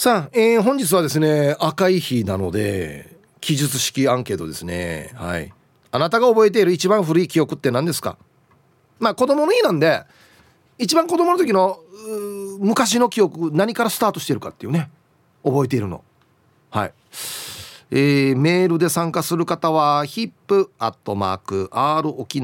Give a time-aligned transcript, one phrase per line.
[0.00, 5.10] さあ、えー、本日はですね赤い日なので記述式アンケートですね。
[5.12, 5.52] はい。
[5.92, 8.16] あなたが覚えている一番古い記憶って何ですか？
[8.98, 10.04] まあ子供の日なんで
[10.78, 11.80] 一番子供の時の
[12.60, 14.88] 昔の記憶何からスタートしてるかっていうね
[15.44, 16.02] 覚えているの。
[16.70, 16.94] はい。
[17.90, 20.70] えー、メールで参加する方は hip.r
[22.08, 22.40] 沖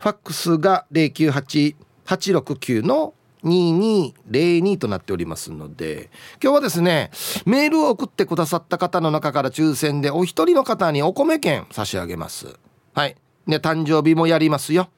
[0.00, 3.14] ァックスが098869の
[3.44, 6.10] 2202となっておりますので。
[6.42, 7.10] 今日はですね
[7.44, 12.58] メールを送ってくださった方の中から抽選でお一人の方にお米券差し上げます。
[12.96, 13.16] はい。
[13.46, 14.88] ね誕生日もやりますよ。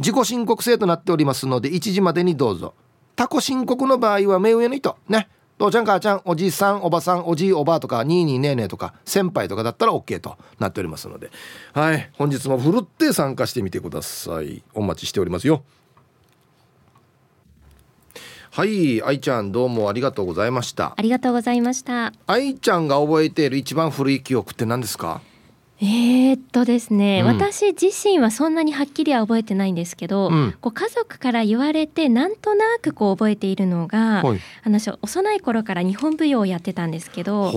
[0.00, 2.74] 自己申告制となっておりますので1時までにどうぞ。
[3.14, 4.96] 他己申告の場合は目上の人。
[5.08, 5.28] ね。
[5.58, 11.30] 父ちゃん母ちゃんおじいさんおばさんおじいおばあとかにいにねえねえとか先輩とかだったら OK となっておりますので。
[11.72, 12.10] はい。
[12.18, 14.62] 本日もふるって参加してみてください。
[14.74, 15.62] お待ちしておりますよ。
[18.50, 19.02] はい。
[19.02, 20.94] 愛ちゃんどうもありがとうございました。
[20.96, 22.12] ありがとうございました。
[22.26, 25.20] 愛ちゃんが覚えている一番古い記憶って何ですか？
[25.78, 37.48] えー、っとですね、うん、私自身はそんなにはっきりは覚えてないんですけど、うん、こう家族から言われてなんとなくこう覚えているのが、はい、あの幼い頃から日本舞踊をやってたんですけど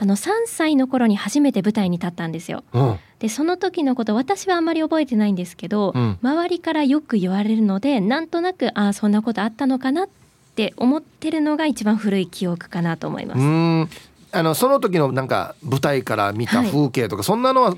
[0.00, 2.64] あの3歳の頃に初めて舞台に立ったんですよ。
[2.72, 2.98] うん。
[3.20, 10.08] でその時のこと私はあんまり覚えてないんですけど、うん、周りからよく言われるのでなんとなくああそんなことあったのかなっ
[10.54, 14.09] て思ってるのが一番古い記憶かなと思います。
[14.32, 17.70] あのその時のなんか舞台から見た風景とか、はい、そんなのは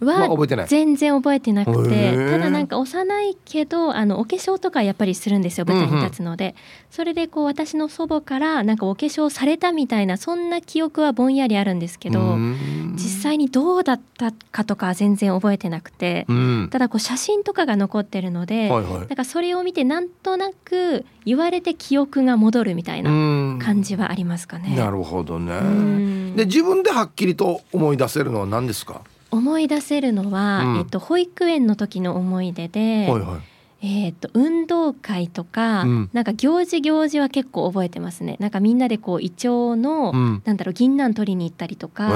[0.00, 0.66] は覚えてない？
[0.66, 6.56] 全然覚えてなくてただなんか幼いけどあのお化粧とかやっぱりするんですよ舞台に立つので、うんうん、
[6.90, 12.81] それでこう私の祖母からなんかお化粧されたみたいなそんな記憶はぼんやりあるんですけど実
[13.32, 23.10] 際にどうだったかとか全然覚えてなくて、うん、ただこう写真とかが残ってるので、はいはい、だからそれを見てなんとなく言われて記憶が戻るみたいな
[23.58, 24.76] 感じはありますかね。
[24.76, 26.34] なるほどね。
[26.36, 29.02] で自分ではっきりと思い出せるのは何ですか？
[29.30, 33.40] 思い出せるのは、うん、えっと、保育園の時の思い出で、はいはい、
[33.84, 42.06] えー、っと運動会とか、うん、なんか行事行事は結構覚えてますねなんかみんなでこうイチョウの、うん、なんだろう銀杏取りに行ったりとか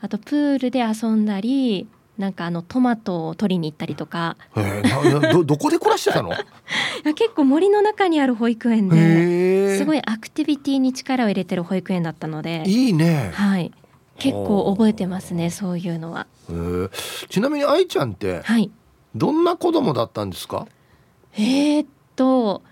[0.00, 1.86] あとプールで遊んだり
[2.16, 4.36] なんかあのトマトを取りに行ったりとか。
[5.32, 6.32] どどこで暮らしてたの？
[7.16, 12.62] 結構森の中にある保育園ですごいアクティビティに力を入れてる保育園だったので。
[12.66, 13.30] いいね。
[13.32, 13.72] はい。
[14.18, 16.26] 結構覚えてますねそういうのは。
[17.30, 18.70] ちなみに愛ちゃんって、はい、
[19.14, 20.66] どんな子供だったんですか？
[21.34, 22.62] えー、っと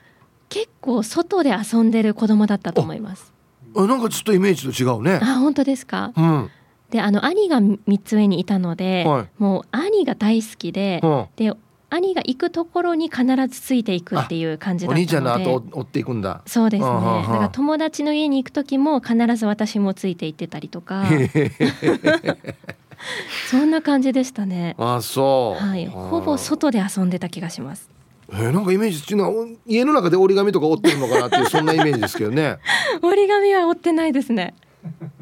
[0.48, 3.32] 結構外で遊んでる子供だったと思います。
[3.76, 5.20] あなんかちょっとイメージと違うね。
[5.22, 6.12] あ本当ですか？
[6.16, 6.50] うん。
[6.90, 11.52] であの兄が3つ上にいたので、はい、もう兄が大好きで、うん、で
[11.90, 21.04] 兄が行くところに必ずついていくっていう感じだったのでお兄ちゃんの後追っていくんだそうですねだから友達の家に行く時も必ず私もついて行ってたりとか
[23.50, 24.74] そんな感じでしたね。
[24.78, 25.62] あそう。
[25.62, 25.86] はい。
[25.86, 27.90] ほぼ外で遊んでた気がします。
[28.30, 32.58] えー、なんかイメージっていうのは家の中で折り紙とか折ってるのかなっていう そんなイメージですけどね。
[33.02, 34.54] 折り紙は折ってないですね。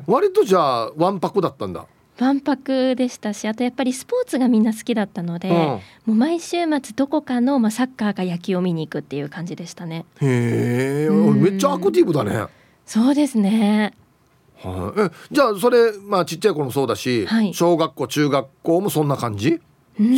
[0.06, 1.86] 割とじゃあわんぱくだったんだ。
[2.18, 10.06] わんぱくでしたしあとやっぱりスポーツがみんな好きだったので、うん、もう毎週末どこかの、まあ、サッカーか野球を見に行くっていう感じでしたね。
[10.22, 12.46] へえめっちゃアクティブだね。
[12.86, 13.92] そうですね
[14.62, 19.60] はい、えじゃあそれまあちっちゃい頃もそうだし、はい、小学校中学校もそんな感じ？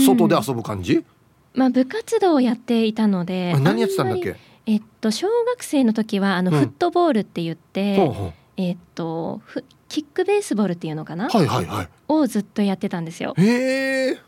[0.07, 1.05] 外で遊ぶ感じ？
[1.55, 4.37] まあ部活動をやっていたので何やってたんだっけ？
[4.67, 8.33] えっと小学生の時はあの、フットボールって言って、ほうほう。
[8.57, 9.41] えっと
[9.89, 13.35] キックベースボールっていうのかな、はいはいはい、をずっとやってたんですよ。
[13.39, 14.19] へえ。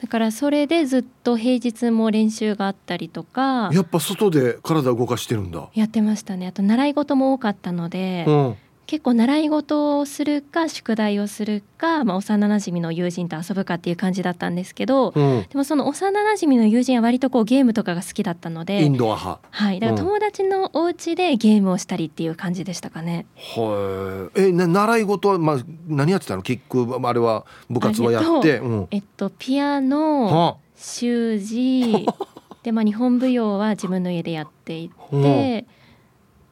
[0.00, 5.68] だからそれでずっと平日も練習があったりとかやっぱ外で体動かしてるんだ。
[5.74, 6.46] やってましたね。
[6.46, 8.56] あと習い事も多かったので、うん、
[8.88, 19.40] 結構習い事をするか宿題をするか、まあ、幼なじみの友人と遊ぶかっていう感じだったんですけど、うん、でもその幼なじみの友人は割とこうゲームとかが好きだったのでインドア派。
[19.50, 19.78] はい。
[19.78, 25.56] だから友達のお家でゲームをしたりっていう感じでしたかね、はい、えな習い事は、まあ、
[25.86, 26.42] 何やってたの？
[26.42, 32.06] キックあれは部活はやって、うん、えっとピアノ習字
[32.64, 35.66] で、まあ、日本舞踊は自分の家でやっていて、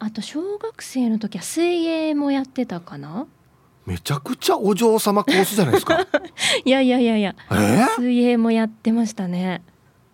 [0.06, 3.26] あと小学生の時は水泳もやってたかな？
[3.86, 6.06] めちゃくちゃお嬢様コースじゃないですか。
[6.64, 7.54] いやいやいやいや、え？
[7.54, 9.62] ー、水泳もやってましたね。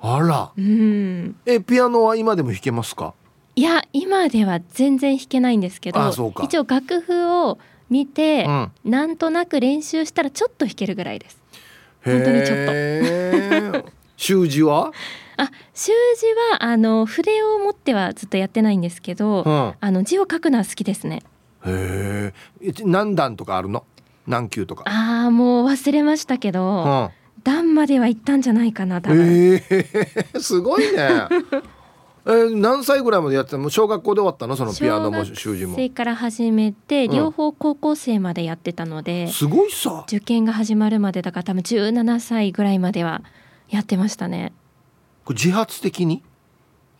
[0.00, 0.50] あら。
[0.56, 1.36] うん。
[1.44, 3.12] えピアノは今でも弾けますか？
[3.54, 6.08] いや今では全然弾けないんですけど
[6.42, 7.58] 一応楽譜を
[7.90, 11.38] 見て、うん、なんとなく練習したらちょっと弾けるぐらいです。
[12.02, 13.92] 本当にちょっと。
[14.16, 14.90] 習字は？
[15.36, 21.22] あ習字はあの筆を持ってはずっとやってないんですけど、うん、あの字を書くのは好きですね。
[21.64, 23.84] へえ何段とかあるの？
[24.26, 24.84] 何級とか。
[24.86, 27.10] ああもう忘れましたけど、うん、
[27.44, 31.26] 段までは行ったんじゃないかな多分、えー、 すごいね。
[32.24, 33.68] えー、何歳ぐらいまでやってたの？
[33.68, 34.54] 小学校で終わったの？
[34.54, 35.72] そのピアノも習字も。
[35.72, 40.04] 小学生から始めて、両方高校生までやってたので、すごいさ。
[40.06, 43.22] 受験が始まるまでだから多分17歳ぐらいまでは
[43.70, 44.52] やってましたね
[45.24, 46.22] これ自発的に？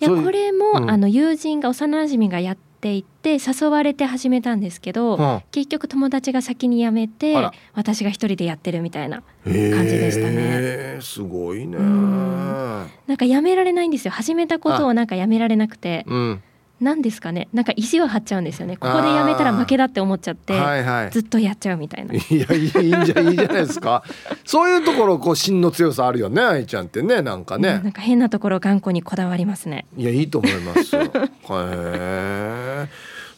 [0.01, 7.37] いやこれも、うん、あの友人が幼馴染がやっていて誘われて始めたんですけど、うん、結局友達が先に辞めて
[7.75, 9.53] 私が一人でやってるみたいな感じ
[9.99, 10.99] でしたね。
[11.01, 11.79] すごいね。
[11.79, 14.13] なんかやめられないんですよ。
[14.13, 16.05] 始めたことをなんかやめられなくて。
[16.09, 16.43] うん
[16.82, 17.49] 何ですかね。
[17.52, 18.76] なんか意地を張っちゃうんですよね。
[18.76, 22.12] ここでやめたら負けだって思っちゃって、はいはい、ずっとやっちゃうみたいな。
[22.12, 24.02] いやいいんじゃいいじゃないですか。
[24.44, 29.87] そういうところこう芯の強さあるよね愛ちゃんってねなんかね、なんか変なところ頑固にこだわりますね。
[29.96, 31.02] いやいいと思いますよ。
[31.06, 31.08] へ
[31.50, 32.88] え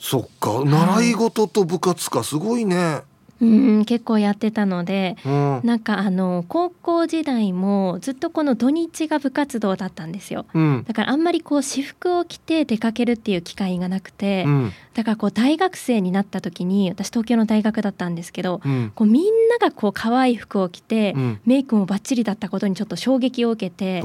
[0.00, 2.24] そっか習い事と部活か。
[2.24, 3.02] すごいね、
[3.40, 18.60] うん結構やってたので、うん、なんかあの高校時代もずっとこの土日が部活動だったんですよ、うん、だからあんまりこう私服を着て出かけるっていう機会がなくて、うん、だからこう大学生になった時に私東京の大学だったんですけど、
[18.94, 21.14] こうみんながこう可愛い服を着て、
[21.44, 24.02] メイクもバッチリだったことにちょっと衝撃を受けて、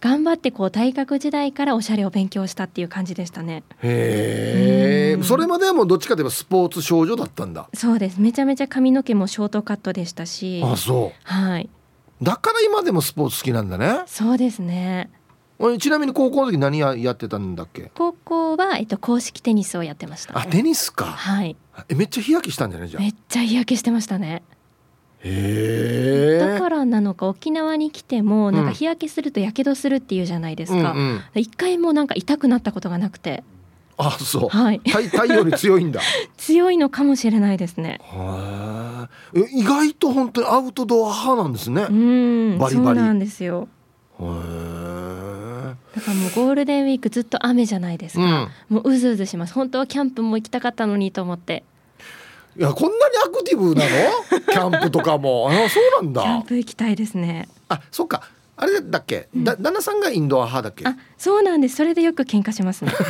[0.00, 3.62] 頑張ってこう大学時代からおしゃれを勉強したっていう感じでしたね。
[3.82, 7.68] へえ、それまではもうどっちかといえばスポーツ少女だったんだ。
[7.74, 8.20] そうです。
[8.20, 10.62] めちゃめちゃ髪の毛もショートカットでしたし。
[10.64, 11.20] あそう。
[11.24, 11.68] はい。
[12.22, 14.02] だから今でもスポーツ好きなんだね。
[14.06, 15.10] そうですね。
[15.78, 17.90] ちなみに高校の時何ややってたんだっけ？
[17.94, 20.38] 高校は、えっと、公式テニスをやってました。
[20.38, 21.06] あテニスか。
[21.06, 21.56] はい。
[21.88, 22.88] えめっちゃ日焼けしたんじゃない？
[22.88, 24.42] じゃめっちゃ日焼けしてましたね。
[25.20, 33.42] へだからなのか沖縄に来てもなんか日焼けするとやけどするっていうじゃないですか、うんうん、一回もなんか痛くなったことがなくて
[33.98, 36.00] あそう、はい、太陽に強いんだ。
[36.36, 38.00] 強いのかもしれないですね。
[39.34, 41.86] え意外と本当にアウトドア派なんですね。
[41.88, 42.98] うんバリバリ。
[42.98, 43.68] そうなんですよ。
[44.20, 44.24] へ
[45.94, 48.24] だからもうゴールデンウィークずっと雨じゃないですか、
[48.70, 49.54] うん、もううずうずします。
[49.54, 51.64] 本当はキャンプも行きたかったのにと思って。
[52.58, 53.90] いやこんなにアクティブなの？
[54.50, 55.48] キャンプとかも。
[55.50, 56.20] あそうなんだ。
[56.22, 57.48] キャンプ行きたいですね。
[57.68, 58.22] あそっか
[58.58, 60.86] あれだっけ、うん、だ旦那さんがインドア派だっけ？
[60.86, 61.76] あそうなんです。
[61.76, 62.92] それでよく喧嘩しますね。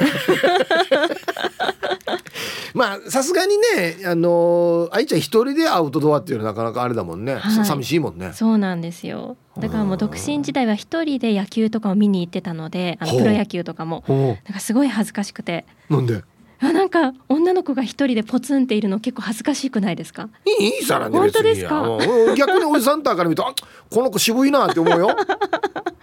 [2.75, 8.33] まあさすがにねあの愛ちゃん一人でアウトドアっていうのはなかなかあれだもんね、はい、寂しいもんね。
[8.35, 9.37] そうなんですよ。
[9.59, 14.05] だからもう独身時代は一人で野球とかを見に行ってたのであのプロ野球とかも。
[14.09, 14.15] な
[14.51, 15.65] んかすごい恥ずかしくて。
[15.89, 16.23] なんで？
[16.59, 20.29] あなんか女の子が一人でポツンっているの結構恥ずかしくないですか？
[20.61, 21.99] いいさらね本当ですか？
[22.37, 23.55] 逆におじさんたから見ると
[23.91, 25.15] この子渋いなって思うよ。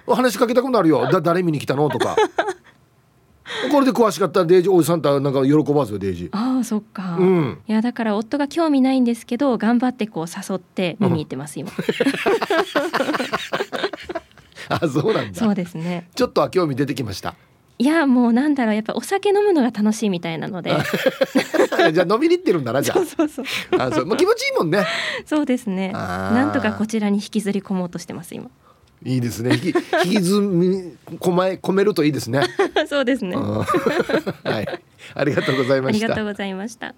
[0.08, 1.10] 話しかけたくなるよ。
[1.12, 1.90] だ誰見に来たの？
[1.90, 2.16] とか。
[3.72, 6.30] これで詳しかったらデイジーおじさんとなんか喜ばずよデイジー。
[6.32, 11.72] ああそっか、うん、いやだから夫が興味ないんですけど頑張ってこう誘って見に行ってます、今。
[14.70, 15.40] あそうなんだ。
[15.40, 16.10] そうですね。
[16.16, 17.36] ちょっとは興味出てきました
[17.80, 20.72] いやもうなんだろうやっぱお酒飲むのが楽しいみたいなので。
[21.92, 22.98] じゃあ飲みに行ってるんだなじゃあ。
[22.98, 23.46] そうそうそう。
[23.78, 24.86] あそう、まあ、気持ちいいもんね。
[25.26, 25.92] そうですね。
[25.92, 28.50] なんとかこちらに引きずり込もうとしてます今。
[29.04, 29.56] いいですね。
[29.56, 29.76] 引き
[30.06, 32.44] 引きずみ込まえ込めるといいですね。
[32.88, 33.36] そうですね。
[33.36, 34.80] はい。
[35.16, 36.06] ありがとうございました。
[36.06, 36.94] ありがとうございました。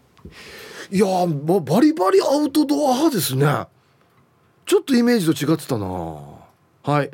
[0.91, 3.65] いやもうバリバリアウトドア派ですね。
[4.65, 5.85] ちょっとイメージと違ってたな
[6.85, 7.09] はい、え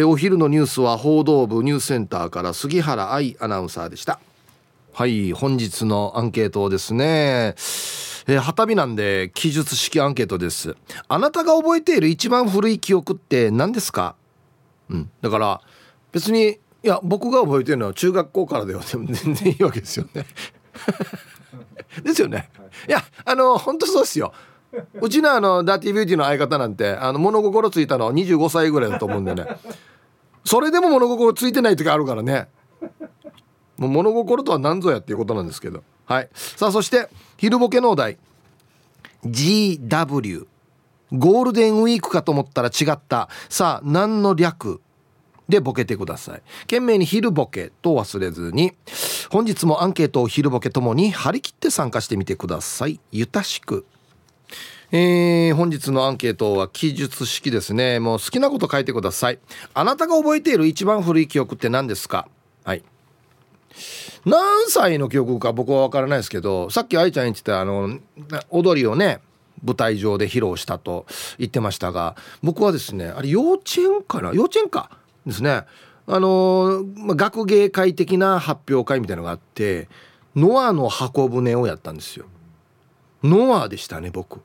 [0.00, 4.18] ー、お昼のニュースは報道部ニュースセンターから杉原愛アナウンサーでした。
[4.92, 7.54] はい本日のアンケートですね。
[8.26, 10.74] えー、旗日なんで記述式アンケートです。
[11.06, 14.16] あなたが覚えている一番古い記憶って何ですか？
[14.90, 15.10] うん。
[15.20, 15.60] だから
[16.10, 20.26] 別にいや僕が覚えてるのは中学校からでは全然いいわけですよね。
[22.02, 22.50] ですよね。
[22.88, 22.90] い。
[22.90, 24.32] やあの本当そうですよ
[25.00, 29.46] うちのあのダーティービューティーの相方なんてあの物心ついたのは25歳ぐらいだと思うんでね。
[30.44, 32.48] それでも物心ついてない時あるからね。
[33.76, 35.82] もう物心とは何ぞやっていうことなんですけど。
[36.06, 36.28] はい。
[36.34, 38.18] さあそして昼ボケのお題。
[39.24, 40.46] GW
[41.12, 43.28] ゴールデンウィークかと思ったら違った。
[43.48, 44.80] さあ何の略？
[45.46, 46.42] でボケてください。
[46.62, 48.72] 懸命に昼ボケと忘れずに。
[49.30, 52.98] 本日もアンケートを昼ボケともに張り切って参加してみてください。
[53.12, 53.84] ゆたしく。
[54.96, 57.98] えー、本日のアンケートは記述式ですね。
[57.98, 59.40] もう好きなこと書いてください。
[59.74, 62.28] あなたが覚えている一番古い記憶って何ですか？
[62.62, 62.84] はい。
[64.24, 67.98] 何歳の記憶か僕は分からないですけどさっき愛ちゃん言ってたあの
[68.50, 69.18] 踊りをね
[69.64, 71.06] 舞台上で披露したと
[71.38, 74.32] 言ってましたが僕はですねあれ幼稚園かな？
[74.32, 74.96] 幼稚園か？
[75.26, 75.64] ですね。
[76.06, 76.84] あの
[77.16, 79.88] 学芸会的な発表会みたいのがあって
[80.36, 82.26] ノアの箱舟をやったんですよ。
[83.24, 84.40] ノアでしたね僕。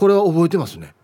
[0.00, 0.94] これは覚えてますね。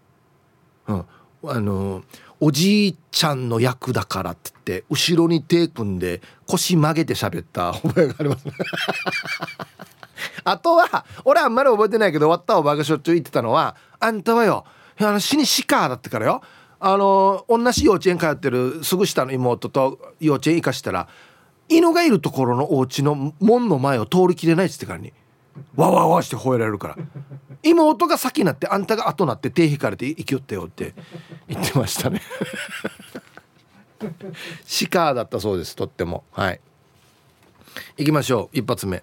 [0.89, 1.05] うん。
[1.45, 2.03] あの
[2.41, 7.75] おじいちゃんの役だからって言って後ろに手組んで腰曲げて喋った。
[7.75, 8.55] 覚えがありますね。
[10.45, 14.65] あとは俺はあんまり覚えてないけど終わったおばがしょっちゅう言ってたのはあんたはよ
[14.99, 16.41] あの死にシカだってからよ。
[16.81, 21.07] あの同じ幼稚園通ってるすぐ下の妹と幼稚園行かしたら
[21.69, 25.13] 犬がいるところのお家の門の前を通りきれないっつってからに。
[25.75, 26.97] わわわして吠えられるから。
[27.63, 30.95] 妹が先になってあんたが後になって手引かれて生きよってよって
[31.49, 32.21] 言ってましたね。
[34.65, 36.25] シカーだったそうですとっても。
[36.33, 36.61] はい。
[37.99, 38.59] 行きましょう。
[38.59, 39.03] 一発目。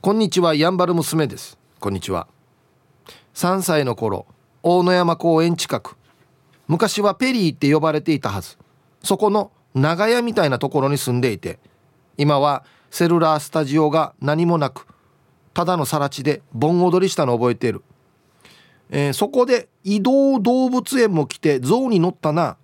[0.00, 1.58] こんにちはやんばる娘です。
[1.80, 2.28] こんにちは。
[3.34, 4.26] 3歳の頃
[4.62, 5.96] 大野山公園近く。
[6.66, 8.56] 昔はペリーって呼ばれていたはず。
[9.02, 11.58] そこの長屋みたいなところに住んでいて
[12.16, 14.86] 今はセルラースタジオが何もなく
[15.54, 17.82] ただの更地で盆踊りしたの覚えている、
[18.90, 22.56] えー、そこで移動動物園も来て象に乗ったな。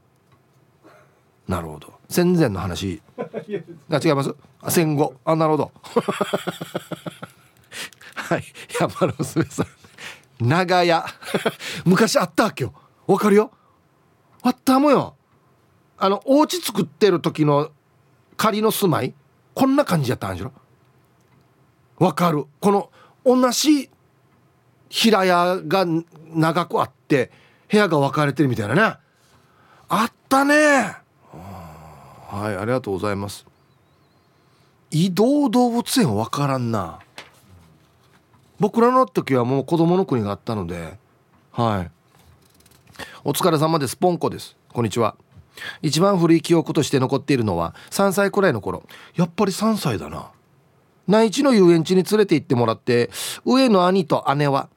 [1.46, 1.92] なるほど。
[2.08, 3.02] 戦前の話。
[3.18, 4.34] あ違います。
[4.60, 5.14] あ戦後。
[5.24, 5.72] あなるほど。
[8.14, 8.44] はい。
[8.80, 9.66] 山の娘さん。
[10.40, 11.04] 長屋。
[11.84, 12.72] 昔あったわけよ。
[13.06, 13.50] わかるよ。
[14.42, 15.16] あったもよ。
[15.98, 17.70] あのお家作ってる時の
[18.36, 19.14] 仮の住まい。
[19.54, 20.52] こんな感じやったんじゃろ
[21.98, 22.46] わかる。
[22.60, 22.90] この
[23.24, 23.90] 同じ
[24.88, 25.86] 平屋が
[26.34, 27.30] 長くあって
[27.70, 28.96] 部屋が分かれてるみたいなね。
[29.88, 30.96] あったね。
[32.28, 33.46] はいありがとうございます。
[34.90, 37.00] 移動動物園分からんな。
[38.60, 40.96] 僕らの時はもう子供の国があったので
[41.50, 41.90] はい。
[43.24, 43.96] お疲れ様です。
[43.96, 44.56] ポンコです。
[44.72, 45.16] こんにちは。
[45.82, 48.82] 一番古い記憶として残っているのは3歳くらいの頃。
[49.16, 50.30] やっぱり3歳だな。
[51.06, 53.10] 内地の遊園地に連れて行ってもらって
[53.44, 54.68] 上の兄と姉は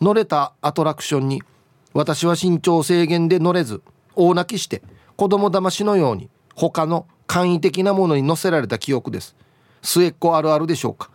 [0.00, 1.42] 乗れたアトラクションに
[1.92, 3.82] 私は身長制限で乗れず
[4.14, 4.82] 大泣きして
[5.16, 9.36] 子供騙しのように他の簡易的なものに乗せられた記憶です。
[9.82, 11.10] 末っ子あるあるでしょうか。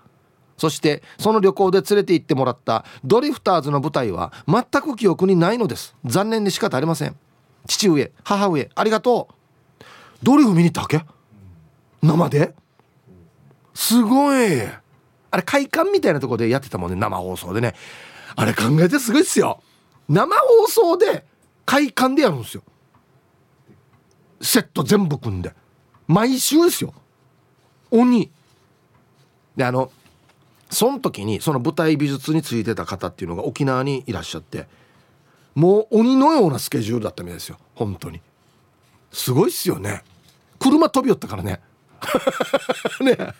[0.57, 5.95] そしてその旅行で連れて行ってもらったドリフターズの舞台は全く記憶にないのです。
[6.05, 7.15] 残念で仕方ありません。
[7.67, 9.83] 父上母上ありがとう。
[10.23, 11.05] ドリフ見に行ったわけ？
[12.01, 12.55] 生で？
[13.75, 14.61] すごい。
[15.31, 17.75] あれ会館みたいなとこでやってたもんね生放送でね。
[18.35, 19.61] あれ考えてすごいっすよ。
[20.09, 21.25] 生放送で
[21.65, 22.63] 会館でやるんですよ。
[24.41, 25.53] セット全部組んで。
[26.07, 26.93] 毎週ですよ。
[27.91, 28.31] 鬼。
[29.55, 29.91] であの
[30.69, 34.67] その時にその舞台美術についてた方っていうのが沖縄にいらっしゃって
[35.53, 37.57] もう鬼のようなスケジュールだったみたいですよ。
[37.75, 38.21] 本当に。
[39.11, 40.03] すごいっすよね。
[40.59, 41.61] 車飛び寄ったからね。
[43.01, 43.15] ね。
[43.15, 43.33] デ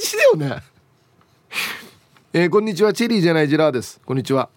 [0.00, 0.62] ジだよね。
[2.32, 2.92] えー、こんにちは。
[2.92, 4.00] チェリーじゃないジラーです。
[4.04, 4.48] こんにちは。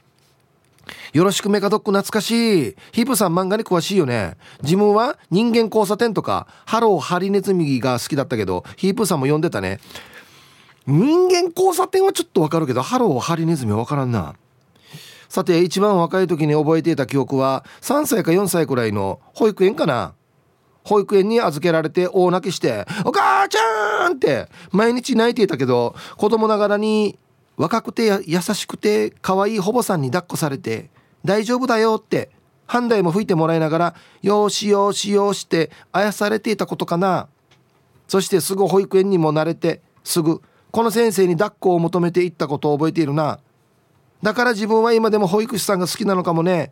[1.13, 2.75] よろしくメカドック懐かしい。
[2.91, 4.35] ヒープさん漫画に詳しいよね。
[4.61, 9.79] 自分は人間交差点とかハローハリネズミが好きだったけどヒープさんも読んでたね。
[10.85, 14.35] 人間交差点はちょっとわかるけどハローハリネズミはわからんな。
[15.29, 20.13] さて一番若い時に覚えていた記憶は3歳か4歳くらいの保育園かな。
[20.87, 27.19] 保育園に預けられて大泣きして「お母ちゃん!」って毎日泣いていたけど子供ながらに
[27.57, 30.89] 若くて優しくて可愛い保母さんに抱っこされて
[31.25, 32.31] 「大丈夫だよ」って
[32.65, 37.27] 半台も吹いてもらいながら「よしよしよし」ってあやされていたことかな。
[38.07, 40.41] そしてすぐ保育園にも慣れてすぐ
[40.71, 43.39] この先生に抱っこを求めていったことを覚えているな。
[44.23, 46.71] だから自分は今でも保育士さんが好きなのかもね。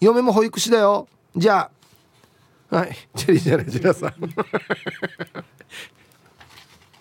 [0.00, 1.08] 嫁も保育士だよ。
[1.36, 1.70] じゃあ
[2.70, 2.96] はい。
[3.14, 4.14] チェリージェラジラさん。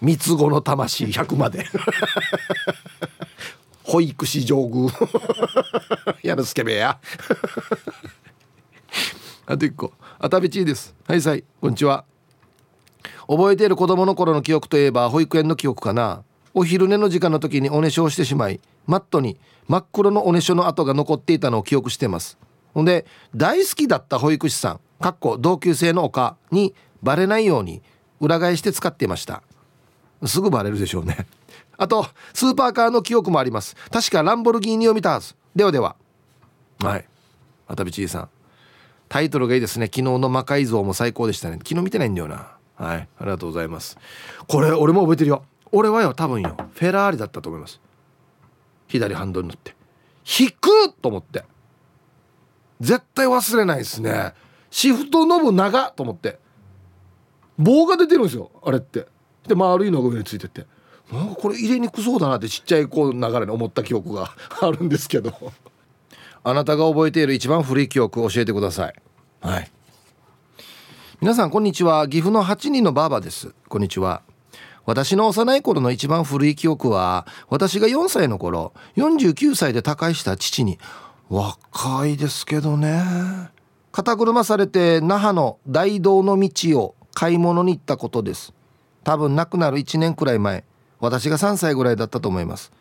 [0.02, 1.66] 三つ子の魂100まで。
[3.84, 4.92] 保育士上宮。
[6.22, 7.00] やるすけべや
[9.46, 9.94] あと一個。
[10.20, 10.96] あたべちです。
[11.08, 11.44] はいさい。
[11.60, 12.06] こんにちは。
[13.28, 16.24] 覚えている子供の頃の記憶といえば保育園の記憶かな。
[16.54, 22.38] お昼寝の時間の時におねしょをしてしまいマットに真っ黒のおねしょの跡が残っていたのを記憶してます。
[22.74, 23.06] ほんで
[23.36, 27.82] 大好きだった保育士さんかっこ同級生の丘にバレないように
[28.22, 29.44] 裏返して使っていました。
[30.26, 31.28] すぐバレるでしょうね。
[31.76, 33.76] あとスーパーカーの記憶もあります。
[33.92, 35.36] 確かランボルギーニを見たはず。
[35.54, 35.98] ではでは。
[36.80, 37.06] はい。
[37.68, 38.30] 渡辺さん。
[39.10, 39.88] タイトルがいいですね。
[39.88, 41.58] 昨日の魔改造も最高でしたね。
[41.58, 42.56] 昨日見てないんだよな。
[42.76, 43.10] はい。
[43.20, 43.98] ありがとうございます。
[44.48, 45.44] これ俺も覚えてるよ。
[45.74, 46.56] 俺はよ多分よ。
[46.72, 47.82] フェラーリだったと思います。
[48.88, 49.76] 左ハンドルに乗って。
[50.40, 51.44] 引くと思って。
[52.80, 54.34] 絶対忘れないですね。
[54.74, 56.40] シフトノブ長と思って。
[57.60, 59.06] 棒が出てるんですよあれって。
[59.48, 60.66] で丸いのが上についてて。
[61.12, 65.32] なんかこれ入れにくそうだなってちっちゃい子流れに思った記憶が あるんですけど。
[66.44, 68.96] あなたが覚えている一番古い記憶教えてください。
[69.42, 69.72] はい。
[71.22, 72.08] 皆さんこんにちは。
[72.08, 73.54] 岐阜の8人のばあばです。
[73.70, 74.24] こんにちは。
[74.88, 80.80] 私の幼い頃の一番古い記憶は私が4歳の頃49歳で他界した父に。
[81.30, 83.53] 若いですけどね。
[83.94, 88.52] 肩車されて那覇の大道の道を買い物に行ったことです。
[89.04, 90.64] 多分亡くなる1年くらい前
[91.00, 92.72] 私が3歳ぐらいだったと思います。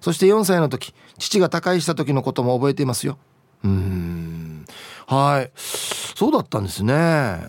[0.00, 3.18] そして4歳の時父が他界した時のことも覚えていますよ。
[3.64, 4.64] うん。
[5.08, 5.50] はい。
[5.56, 7.40] そうだったんですね。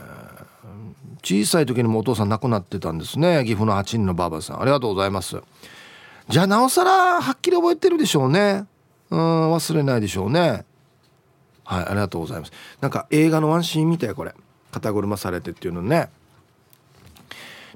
[1.22, 3.44] 小さい時にもお父さん亡くなってたんですね。
[3.46, 4.62] 岐阜の8人のばあばさん。
[4.62, 5.40] ありがとうございます。
[6.30, 8.66] じゃあなおさらはっきり覚えてるでしょうね。
[9.12, 10.66] うん忘れないでしょうね。
[11.74, 12.52] はいありがとうございます。
[12.82, 14.34] なんか映画のワンシーンみたいこれ。
[14.72, 16.10] 肩車されてっていうのね。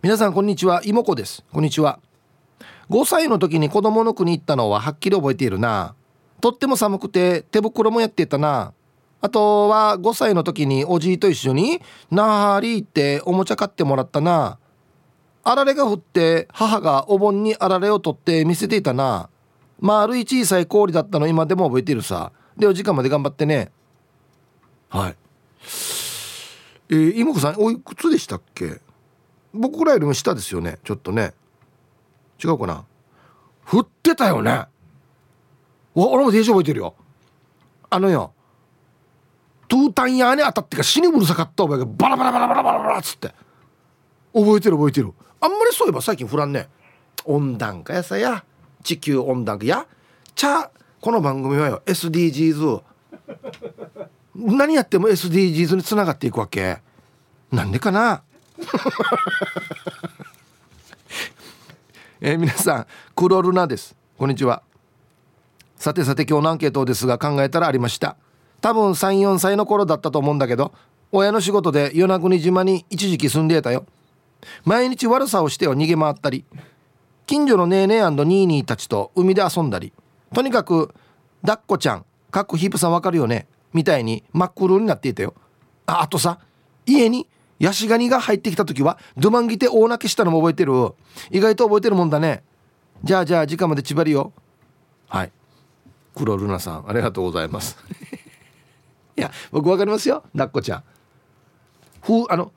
[0.01, 0.82] 皆さんこんにちは。
[0.84, 1.44] 妹子です。
[1.51, 2.00] こんにちは。
[2.89, 5.96] 5歳の時に子供の国行ったのははっきり覚えているな。
[6.39, 8.74] とっても寒くて手袋もやってたな。
[9.20, 14.60] あとは5歳の時におじいと一緒に那覇リーっておもちゃ買ってもらったな。
[15.44, 19.30] あられが降って母がお盆にあられを取って見せていたな。
[19.80, 22.32] 丸い小さい氷だったの今でも覚えているさ。
[22.58, 23.72] でお時間まで頑張ってね。
[24.89, 25.15] はい。
[26.89, 28.79] えー、妹子さんおいくつでしたっけ？
[29.53, 30.79] 僕らよりも下ですよね？
[30.84, 31.34] ちょっとね。
[32.44, 32.86] 違うかな？
[33.65, 34.51] 降ってたよね。
[34.51, 34.70] わ
[35.96, 36.96] 俺もデージ覚えてるよ。
[37.89, 38.34] あのよ。
[39.67, 41.86] トゥータンヤーに当たってか死にうるさかった覚えが。
[41.86, 43.34] バラバラバラバラバラバラっつって。
[44.34, 45.12] 覚えてる覚えてる。
[45.41, 46.70] あんまりそういえば最近降らんね。
[47.25, 48.46] 温暖化やさや。
[48.83, 49.66] 地球温暖化。
[49.66, 49.85] や
[50.35, 51.81] ちゃこの番組はよ。
[51.85, 52.83] SDGs
[54.38, 56.78] 何やっても SDGs につながっていくわけ。
[57.52, 58.22] なんでかな？
[62.22, 63.96] え、皆さんクロルナです。
[64.16, 64.62] こんにちは。
[65.76, 68.16] さてさて今日のアンケートですが考えたらありました。
[68.62, 70.72] 多分34歳の頃だったと思うんだけど
[71.12, 73.88] 親の仕事で与那国島に一時期住んでたよ。
[74.66, 76.46] 毎日悪さをしては逃げ回ったり。
[77.26, 79.94] 近所のネーネーニーニーたちと海で遊んだり。
[80.32, 80.94] とにかく
[81.42, 83.48] 抱っこちゃんかっこヒープさんわかるよね？
[83.74, 85.34] みたいに真っ黒になっていたよ。
[85.86, 86.40] ああとさ
[86.86, 87.27] 家に
[87.60, 90.74] ヤシガニが入ってきた時はドマンギて大泣きしたのも覚えてる。
[91.32, 92.44] 意外と覚えてるもんだね。
[93.03, 94.34] じゃあじゃあ時間まで縛りよ
[95.08, 95.32] はい。
[96.16, 97.77] 黒ルナさんありがとうございます。
[99.18, 100.24] いや僕わかりますよ。
[100.34, 100.84] 抱っこちゃん。
[102.01, 102.51] ふあの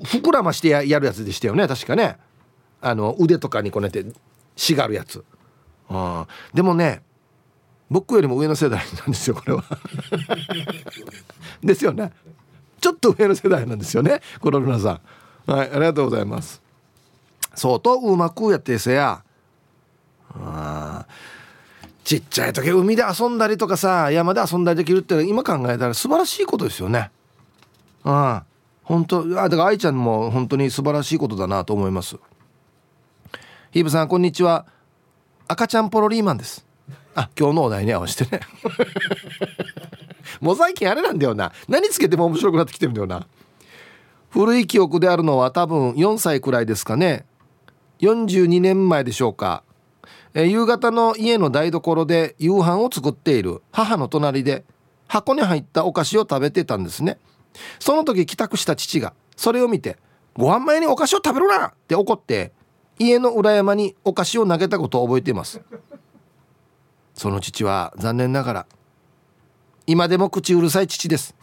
[0.00, 1.66] 膨らましてやるやつでしたよね。
[1.68, 2.18] 確かね。
[2.80, 4.04] あの腕とかにこうやって
[4.56, 5.24] しがるやつ。
[5.88, 7.02] あでもね
[7.90, 9.64] 僕よりも上の世代なんですよこれは。
[11.62, 12.12] ですよね。
[12.80, 15.00] ちょっと上の世代なんですよねコロルナさ
[15.46, 15.50] ん。
[15.50, 16.62] はいありがとうございます。
[17.54, 19.22] 相当うまくやってせや。
[20.36, 21.06] あ
[22.02, 27.10] ちっちゃい時海で遊んだりとかさ山で遊んだりできるって今考えたら素晴らしいことですよね。
[28.02, 28.44] ああ
[28.82, 32.16] 本当あだから愛ちゃんも本当に素晴らしいことだなと思います。
[33.70, 34.66] ヒーブさんこんにちは。
[35.48, 36.66] 赤ちゃんポロリーマンです。
[37.14, 38.42] あ今日のお題に合わせてね。
[40.40, 41.52] もう最近あれなんだよな。
[41.68, 43.26] 何つけても面白くなってきてるんだよな。
[44.30, 47.24] 古い記憶であるのは多分4歳くらいですかね。
[48.00, 49.62] 42年前でしょうか。
[50.34, 54.64] え夕方の家の台所で夕飯を作っている母の隣で
[55.06, 57.18] 箱に入ったお菓子を食べてたんですね。
[57.78, 59.96] その時帰宅した父がそれを見て
[60.36, 62.52] 「ご飯前にお菓子を食べるな!」って怒って
[62.98, 65.60] 家の裏山にお菓子を投げたことを覚えています
[67.14, 68.66] その父は残念ながら
[69.86, 71.34] 今でも口うるさい父です。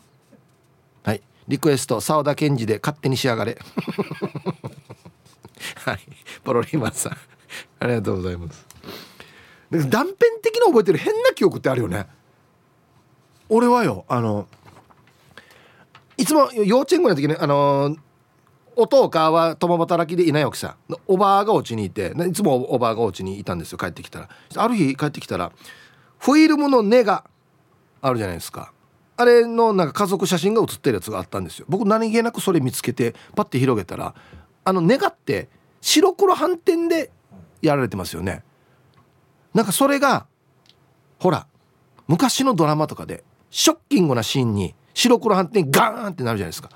[1.04, 1.22] はい。
[1.48, 3.58] リクエスト沢田研二で勝手に仕上がれ。
[5.86, 6.00] はい。
[6.44, 7.18] ポロリーマンさん。
[7.80, 8.66] ありがとうございます。
[9.72, 12.08] 断片的に覚えてる変な記憶ってあるよね。
[13.50, 14.48] 俺はよあの
[16.18, 17.96] いつも幼稚園ぐらいの時にあの
[18.76, 24.30] お父かは共働きでいないわけさおばあがお家にいていつもおばあがお家にいたんですよ帰ってきたら。
[24.56, 25.52] ある日帰ってきたら
[26.20, 27.26] フィルムの根が
[28.02, 28.72] あるじゃないですか。
[29.18, 31.66] あれのなんか家族写真が写ってるやつがあったんですよ。
[31.70, 34.16] 僕何気なくそれ見つけてパッて広げたら
[34.64, 35.50] あの根がって
[35.82, 37.12] 白黒反転で
[37.62, 38.44] やられてますよね。
[39.54, 40.26] なんかそれが
[41.20, 41.46] ほら
[42.08, 46.70] 昔のドラマとかでショッキングなシーンに白黒反転ガーンってなるじゃないですか。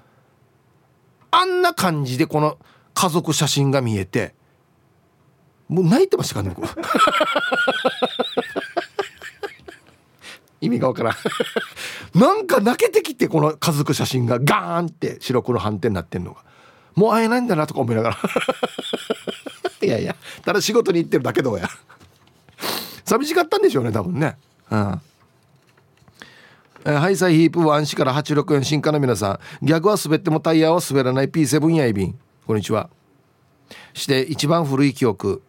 [1.35, 2.57] あんな感じでこの
[2.93, 4.33] 家族写真が見えて
[5.67, 6.69] もう泣いてましたからね僕。
[10.61, 11.15] 意味がわからん。
[12.17, 16.43] なんか泣けてきてこの家族写真がガーンって白黒反転になってんのが。
[16.95, 18.17] もう会えないんだなとか思いながら。
[19.83, 20.15] いやいや。
[20.45, 21.69] ただ仕事に行ってるだけどうや
[23.03, 24.37] 寂しかったんでしょうね多分ね。
[24.71, 24.79] うん。
[24.79, 24.99] えー、
[26.85, 32.19] ハイサイヒープワン市から86円新化の皆さん逆は滑ってもタイヤは滑らない P7 やいびん。
[32.45, 32.91] こんにちは。
[33.95, 35.41] して一番古い記憶。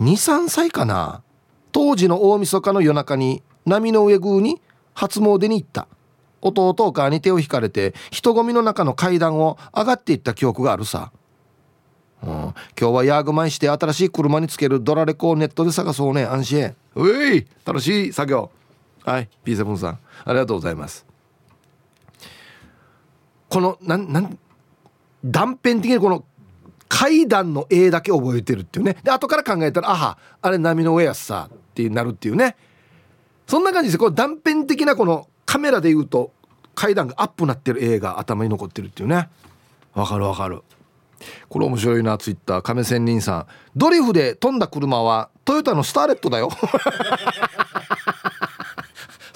[0.00, 1.24] 23歳かな。
[1.72, 4.60] 当時の大晦日の夜中に波の上宮に
[4.92, 5.88] 初詣に行った。
[6.42, 11.10] 弟お母に手を引かれて人混みの中の階段を上がっていった記憶があるさ、
[12.22, 16.74] うん、今日はヤーグマイして新しい車につけるドラレコをネットで探そうね安心へ。
[16.94, 18.52] うい楽しい作業。
[19.04, 19.98] はい P7 さん。
[20.24, 21.06] ありがとうございます。
[23.48, 24.38] このなんなん
[25.24, 26.24] 断片的にこの
[26.88, 28.96] 階段の絵だけ覚えてるっていうね。
[29.02, 32.56] で後から考えたらあはあれ波の上やさってなるっていうね。
[33.46, 33.98] そんな感じです。
[33.98, 36.32] この断片的なこのカメラで言うと
[36.74, 39.28] 階段がアップなってる絵が頭に残ってるっていうね。
[39.92, 40.62] わかるわかる。
[41.48, 42.62] これ面白いなツイッター。
[42.62, 43.46] 亀仙人さん。
[43.76, 46.50] ドリフで飛んだ車はトヨタのスターレットだよ。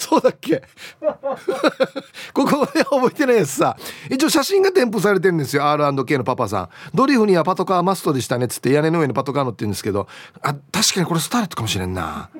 [0.08, 0.62] そうだっけ？
[2.32, 3.76] ここで覚えてないやつさ。
[4.10, 6.68] 一応写真が添付されてるんですよ R&K のパパさん。
[6.94, 10.08] ドリフにはパトカーマストでしたねっつって屋根の上にパトカー乗ってるんですけど。
[10.42, 12.30] あ確かにこれスターレットかもしれんな。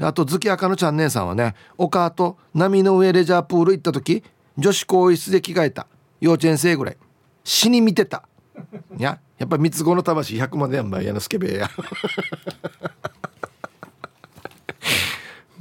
[0.00, 4.24] あと月赤のちゃん姉さんはねお母と波の上レジャープール行った時
[4.58, 5.86] 女子更衣室で着替えた。
[6.20, 6.96] 幼稚園生ぐらい。
[7.44, 8.24] 死に見てた。
[8.96, 11.70] いややっぱ三つ子の魂100までやんばいやなスケベや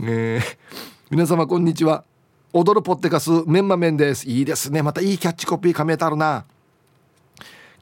[0.02, 0.42] ね
[1.12, 2.04] 皆様こんにちは。
[2.54, 4.28] 踊るポッテカスメンマメンです。
[4.28, 4.82] いいですね。
[4.82, 6.46] またいいキャッチコピーかめたるな。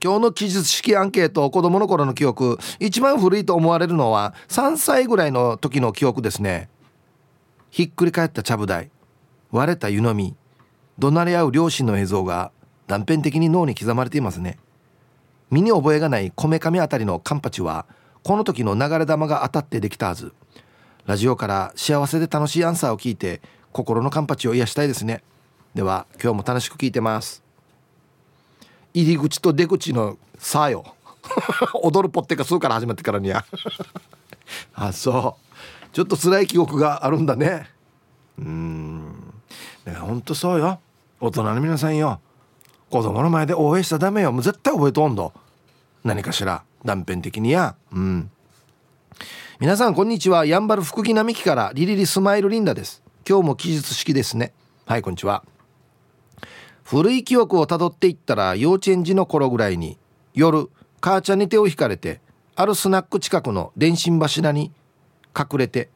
[0.03, 2.57] 今日の記述式アンケート子供の頃の記憶。
[2.79, 6.67] 一番古いと思われるのは3歳ぐらいの時の記憶ですね。
[7.69, 8.91] ひっくり返ったちゃぶ台。
[9.51, 10.35] 割れた湯飲み。
[10.97, 12.51] 怒鳴り合う両親の映像が
[12.87, 14.59] 断片的に脳に刻まれていますね。
[15.51, 17.85] 身に覚えがないこめかみあたりのカンパチは
[18.23, 20.33] この時の流れ玉が当たってできたはず。
[21.09, 23.41] ラジオから幸せで楽しいアンサーを聞いて
[23.71, 25.23] 心のカンパチを癒したいですね。
[25.73, 27.41] では今日も楽しく聞いてます。
[28.93, 30.85] 入り口と出口のさよ。
[31.81, 33.43] 踊るポッテカスーから始まってからにゃ
[34.75, 35.95] あそう。
[35.95, 37.71] ちょっと辛い記憶があるんだね。
[38.37, 39.33] うん。
[39.85, 40.79] だからほんとそうよ。
[41.19, 42.19] 大人の皆さんよ。
[42.91, 44.31] 子供の前で応援したらダメよ。
[44.31, 45.33] もう絶対覚えとんど。
[46.03, 47.75] 何かしら断片的にや。
[47.91, 48.29] うん。
[49.59, 50.45] 皆さんこんにちは。
[50.45, 53.03] やんばる福木並木からリリリスマイルリンダです。
[53.27, 54.53] 今日も記述式ですね。
[54.85, 55.43] はいこんにちは。
[56.85, 59.97] 古い記憶をたどっていったら幼稚園児の頃ぐらいに
[60.33, 60.69] 夜
[61.01, 62.21] 母ちゃんに手を引かれて
[62.55, 64.71] あるスナック近くの電信柱に
[65.37, 65.89] 隠れて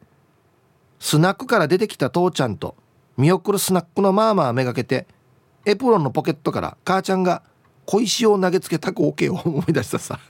[1.00, 2.76] スナックから出てきた父ちゃんと
[3.16, 5.06] 見送るスナックのマーマーめがけて
[5.64, 7.42] エプロンのポケットから母ちゃんが
[7.86, 10.20] 小石を投げつけた光景を思い出したさ。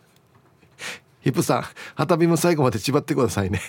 [1.24, 3.62] ヒップさん旗ビも最後まで縛ってくださいね。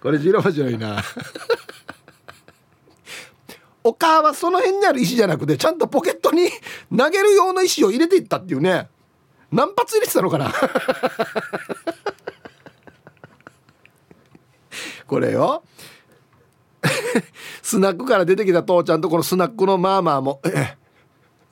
[0.00, 1.02] これ白面白いな。
[3.82, 6.48] お母はその辺にある石じゃなくてちゃんとポケットに
[6.96, 8.88] 投げる用の石を入れていったっていうね。
[9.50, 10.52] 何発入れてたのかな。
[15.08, 15.64] これよ
[17.62, 20.82] スナックから出てきた父ちゃんとこのスナックのマーマーも「ええ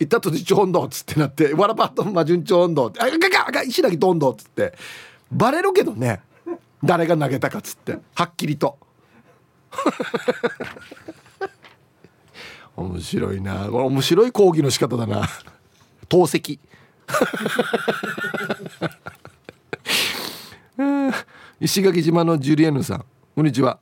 [0.01, 4.73] 行ったとちょんど」っつってなって「わらパッとま順調んど」って「あががが石だけどんど」っつって
[5.31, 6.23] バレるけどね
[6.83, 8.79] 誰が投げたかっつってはっきりと。
[12.77, 13.69] 面白いな。
[13.71, 15.29] これ面白い講義の仕方だな。
[16.09, 16.59] 透析。
[21.61, 23.79] 石垣島のジュリエヌさんこんにちは。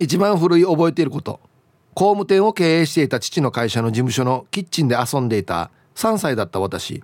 [0.00, 1.40] 一番古い覚えていること。
[1.94, 7.02] 工務店を経営していた父の会社の事務所のキッチンで遊んでいた3歳だった私。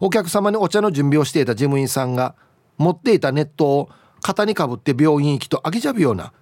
[0.00, 2.36] お客様にお茶の準備をしていた事務員さんが
[2.78, 3.90] 持っていたネットを
[4.22, 6.32] 肩にかぶって病院行きと飽きちゃうような。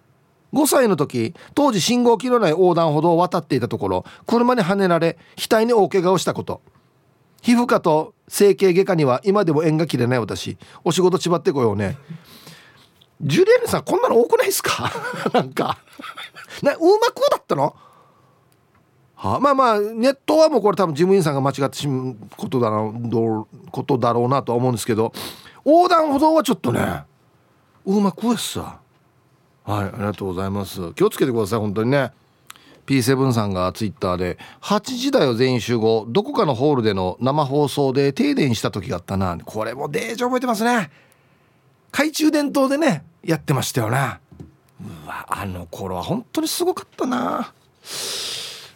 [0.53, 6.61] 5歳の時当時信号機のない横断歩道を渡っていたところ車にはねられ額に大怪我をしたこと。
[7.41, 10.59] 皮膚科と整形外科には今でも縁が切れない私。
[10.85, 11.97] お仕事縛ってこようね。
[13.25, 14.93] ジュリエルさんこんなの多くないですか？
[15.33, 15.79] なんか。
[16.63, 17.75] なうまくだったの？
[19.17, 25.13] はあ、まあまあネットはもうこれ多分事務員さんが間違ってしむことだろうことだろうなとは思うんですけど
[25.65, 27.05] 横断歩道はちょっとね
[27.87, 28.79] うまくやさ。
[29.65, 30.93] はいありがとうございます。
[30.93, 32.13] 気をつけてください本当にね。
[32.87, 36.05] P7 さんがツイッターで8時だよ全員集合。
[36.09, 39.39] どこかのホールでの生放送で停電した時があったな。
[39.43, 40.91] これもデージ覚えてますね。
[41.95, 44.19] 懐中電灯でねやってましたよね。
[45.07, 47.53] うわあの頃は本当にすごかったな。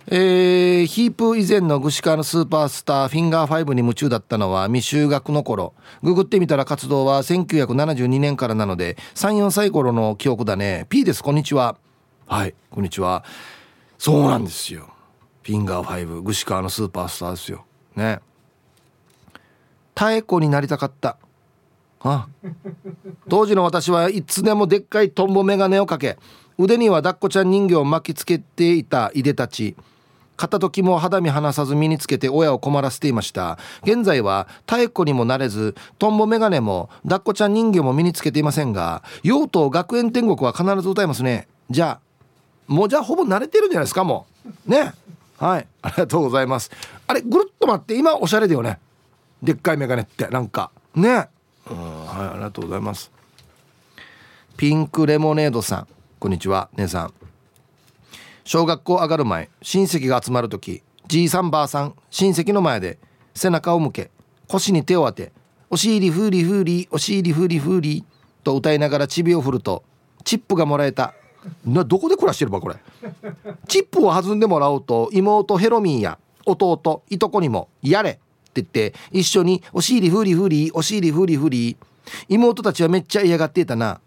[0.06, 5.74] えー、ヒープ以前のグシカのスーパースターフィンガー5に夢中だったのは未就学の頃。
[6.04, 10.86] ググってみたら活動は1972年からなので34歳頃の記憶だね。
[10.88, 11.76] P ですこんにちは。
[12.28, 13.24] はいこんにちは。
[13.98, 14.90] そうなんですよ。
[15.42, 17.64] フィンガー5グシカのスーパースターですよ。
[17.96, 18.20] ね。
[19.96, 21.18] 妙子になりたかった
[22.00, 22.28] あ
[23.28, 26.16] 当時の私はいつでもでっかいトンボ眼鏡をかけ
[26.58, 29.76] 腕には抱っこちゃん人形を巻きつけていたいでたち。
[30.36, 33.58] 片時も肌身離さず身につけて親を困らせていました。
[33.82, 41.48] 現在は太鼓にもなれずトンボメガネも抱っこちゃん人形も身につけていませんが用途学園天国は必ず歌いますね。
[41.70, 44.26] じゃあもうじゃあほぼ慣れてるんじゃないですかも
[44.66, 44.70] う。
[44.70, 44.92] ね。
[45.38, 45.66] はい。
[45.82, 46.70] ありがとうございます。
[47.06, 48.78] あれぐるっと待って今おしゃれだよね。
[49.42, 50.70] でっかいメガネってなんか。
[50.94, 51.28] ね。
[51.74, 53.10] はいありがとうございます。
[54.56, 55.88] ピンクレモネードさん。
[56.18, 57.14] こんにちは姉さん。
[58.44, 62.98] 小学校上がる前親戚が集まる時じいさんばあさん親戚の前で
[63.34, 64.10] 背中を向け
[64.48, 65.32] 腰に手を当て
[65.68, 68.04] 「お尻ふりふりお尻ふりふり」
[68.42, 69.84] と歌いながらチビを振ると
[70.24, 71.14] チップがもらえた。
[71.64, 72.76] などこで暮らしてるばこれ。
[73.68, 78.18] チップを弾んでもらおうと妹ヘロミンや弟いとこにも「やれ」
[78.60, 81.76] ってって一緒に「お尻ふりふりお尻ふりふり」
[82.28, 84.00] 妹たちはめっちゃ嫌がっていたな。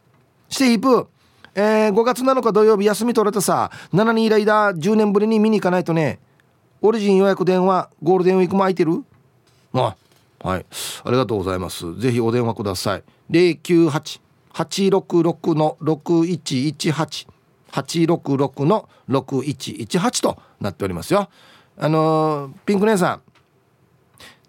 [0.50, 1.08] してヒープ
[1.54, 3.72] えー、5月7日土曜日休み取れたさ。
[3.94, 6.20] 7人以来だ10年ぶりに見に行かないとね。
[6.82, 9.04] オリジン予約電話ゴールデンウィークも空いてる？
[9.74, 9.96] あ
[10.44, 10.66] はい。
[11.04, 12.00] ありがとうございます。
[12.00, 13.04] ぜひお電話ください。
[13.30, 17.28] 098-866の6118
[17.72, 21.30] 866の6118となっておりますよ。
[21.78, 23.22] あのー、ピンク姉さん。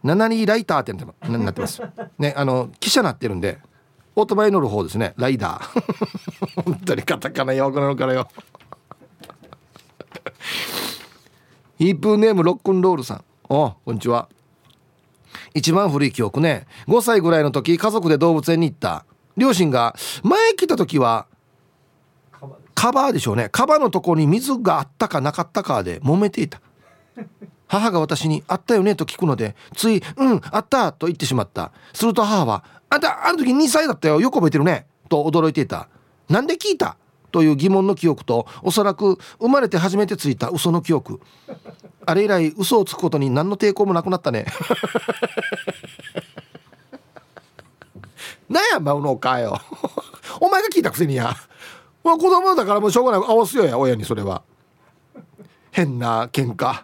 [0.04, 1.82] 7人ライターってなってます。
[2.18, 3.58] ねあの記者なってるんで
[4.14, 5.14] オートバイ乗る方ですね。
[5.16, 6.62] ライダー。
[6.62, 8.28] 本当にカタカナ弱くなるからよ。
[11.78, 13.24] ヒープーネームロックンロールさん。
[13.48, 14.28] おこんにちは。
[15.54, 16.66] 一番古い記憶ね。
[16.88, 19.04] 5歳ぐらいの時家族で動物園に行った。
[19.36, 21.26] 両親が前来た時は
[22.74, 23.48] カバーでしょうね。
[23.50, 26.60] カバーのとこに水があったかなかったかで揉めていた。
[27.72, 31.72] 母が私に「あったよね?」と聞くのでつい「うんあった」と言ってしまった。
[31.94, 34.20] すると母はあんたあの時2歳だったよ。
[34.20, 34.86] よく覚えてるね。
[35.08, 35.88] と驚いていた。
[36.28, 36.96] なんで聞いた？
[37.30, 41.18] という疑問の記憶とおそらく生まれて初めてついた嘘の記憶。
[42.04, 44.44] あれ以来嘘をつくことに何の抵抗もなくなったね。
[48.50, 49.58] なんやまうのかよ。
[50.40, 51.34] お前が聞いたくせにや。
[52.04, 53.26] まあ子供だからもうしょうがない。
[53.26, 54.42] 合わすよや親にそれは。
[55.70, 56.82] 変な喧嘩。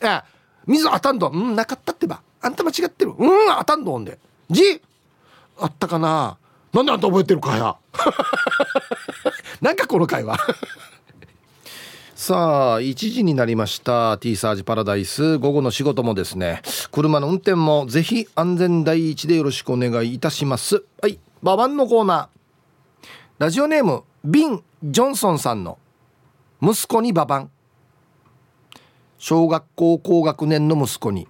[0.00, 0.24] い や
[0.66, 2.20] 水当たんどうんなかったってば。
[2.40, 3.12] あんた間違ってる。
[3.16, 3.28] うん
[3.58, 4.18] 当たんどんで。
[4.50, 4.80] じ
[5.58, 6.36] あったかな。
[6.72, 7.76] なんであんた覚えてるかや。
[9.60, 10.38] なんかこの会話。
[12.14, 14.16] さあ1時になりました。
[14.18, 15.38] T サージパラダイス。
[15.38, 16.62] 午後の仕事もですね。
[16.92, 20.84] 車の運転もぜひ安全第一でよろしくお願いいたします。
[21.00, 22.28] はいババンのコーナー。
[23.38, 25.78] ラジオネームビン・ジョンソンさんの
[26.62, 27.50] 息子にババン
[29.22, 31.28] 小学校高学年の息子に。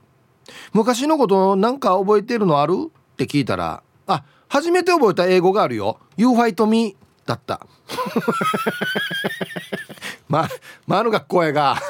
[0.73, 2.89] 昔のことなんか覚えてるのある？
[2.89, 7.67] って聞いたらあ初めて覚えた英語があるよ「You fight me」だった。
[10.27, 10.49] ま
[10.87, 11.77] まあの学校やが。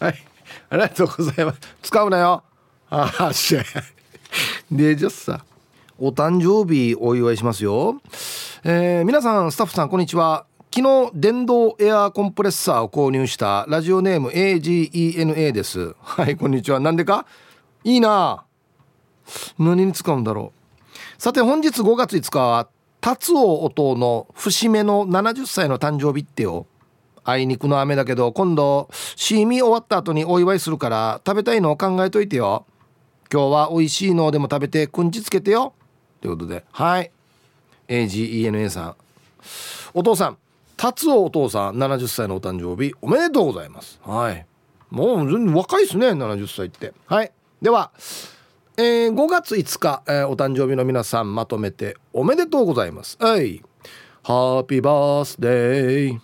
[0.00, 0.14] はい。
[0.70, 1.60] ありがとうございます。
[1.82, 2.42] 使うなよ。
[2.88, 3.62] ああしゃ
[4.70, 5.44] でじゃあさ
[5.98, 8.00] お誕生日お祝いしますよ。
[8.64, 10.47] えー、皆さんスタッフさんこんにちは。
[10.70, 15.94] 昨日電動エアーコンプレッサーを購入したラジオネーム AGENA です。
[15.98, 16.78] はいこんにちは。
[16.78, 17.26] なんでか？
[17.84, 18.44] いいな。
[19.58, 21.20] 何に使うんだろう。
[21.20, 22.68] さて本日5月5日は
[23.00, 26.66] 達夫音の節目の70歳の誕生日ってよ。
[27.24, 32.66] あいにくの雨だけど今度シーミ終わった後にお祝いするから食べたいのを考えといてよ。
[33.32, 35.72] 今日は美味しいのでも食べてくんちつけてよ。
[36.20, 37.10] ということではい。
[37.88, 38.96] AGENA さん。
[39.94, 40.36] お父さん
[40.78, 44.00] 達夫お父さん70歳のお誕生日おめでとうございます。
[44.04, 44.46] はい。
[44.90, 46.94] もう全然若いですね70歳って。
[47.06, 47.32] はい。
[47.60, 47.90] では
[48.76, 53.18] えー、5月5日、えー、お誕生日の皆さんまとめておめでとうございます。
[53.20, 53.60] はい。
[54.22, 56.18] ハッピーバースデー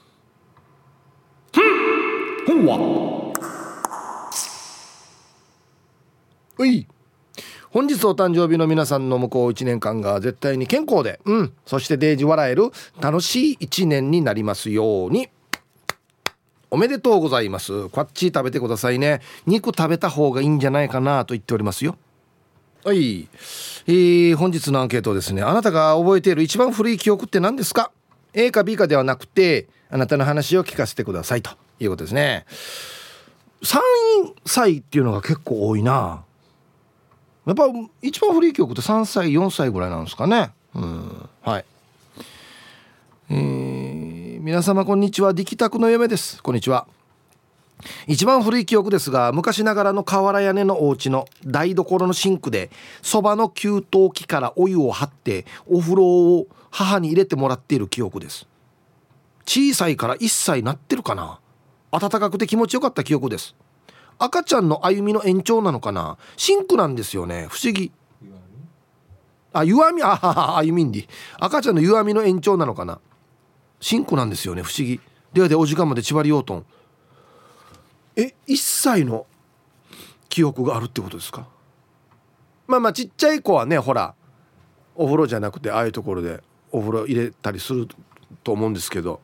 [2.46, 3.32] ほんわ
[6.58, 6.86] うい
[7.74, 15.28] 本日お誕生日の皆さんの向こう1年間が絶対に健康でうんそしてデージ笑える楽しい1年になりますように。
[16.70, 17.88] おめでとうございます。
[17.88, 19.22] こっち食べてくださいね。
[19.46, 21.96] 肉食べた方がいいんじゃないかなと言っておりますよ。
[22.84, 23.28] はい、
[23.88, 25.42] えー、本日のアンケートですね。
[25.42, 27.90] あなたが覚えている一番古い記憶って何ですか
[28.34, 32.46] ？A か B かではなくてあなたの話を聞かせてくださいということですね。
[33.62, 33.78] 3
[34.46, 36.22] 歳っていうのが結構多いな。
[37.46, 37.64] やっぱ
[38.00, 40.50] 一番古い曲って3歳4歳ぐらいなんですかね。
[40.74, 41.28] うん。
[41.42, 41.64] はい。
[43.30, 45.32] えー、皆様こんにちは。
[45.32, 46.42] 力宅の嫁です。
[46.42, 46.86] こんにちは。
[48.06, 52.70] 一番古い記憶ですが昔ながらの瓦屋根のお家の台所のシンクで
[53.02, 58.46] そばの給湯器からお湯を張ってお風呂を母に入れてもらっている記憶です。
[59.44, 61.40] 小さいから1歳なってるかな。
[61.90, 63.54] 暖かくて気持ちよかった記憶です。
[64.18, 66.18] 赤ちゃんの歩みの延長なのかな？
[66.36, 67.46] シンクなんですよね。
[67.50, 67.90] 不思議。
[69.52, 70.02] あ湯あみ？
[70.02, 70.18] あ
[70.56, 71.08] あ歩みんで。
[71.38, 73.00] 赤ちゃんの湯あみの延長なのかな？
[73.80, 74.62] シンクなんですよね。
[74.62, 75.00] 不思議。
[75.32, 76.66] ではでお時間まで縛りようとん。
[78.16, 79.26] え1歳の
[80.28, 81.46] 記憶があるってことですか？
[82.66, 84.14] まあまあちっちゃい子はねほら
[84.94, 87.88] お風呂じゃなくてああいうところでお風呂入れたりする
[88.42, 89.20] と思うんですけど。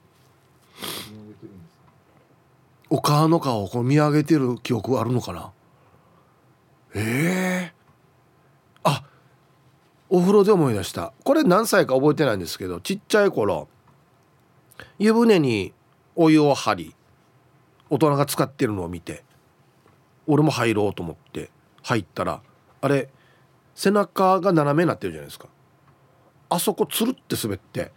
[2.90, 5.52] お母の顔をこう見上げてる記憶あるのかな？
[6.94, 9.04] ええー、あ
[10.08, 11.12] お風呂で思い出した。
[11.22, 13.68] これ何歳か覚えてないんですけどちっちゃい頃
[14.98, 15.72] 湯船に
[16.16, 16.94] お湯を張り
[17.90, 19.22] 大人が使ってるのを見て
[20.26, 21.50] 俺も入ろうと思って
[21.82, 22.42] 入ったら
[22.80, 23.08] あれ
[23.76, 25.46] 背中が斜めになってるじゃないですか。
[26.48, 27.92] あそこつるって滑って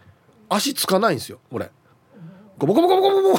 [0.48, 1.72] 足つかないんですよ俺。
[2.58, 3.38] ゴボゴボゴボゴボゴ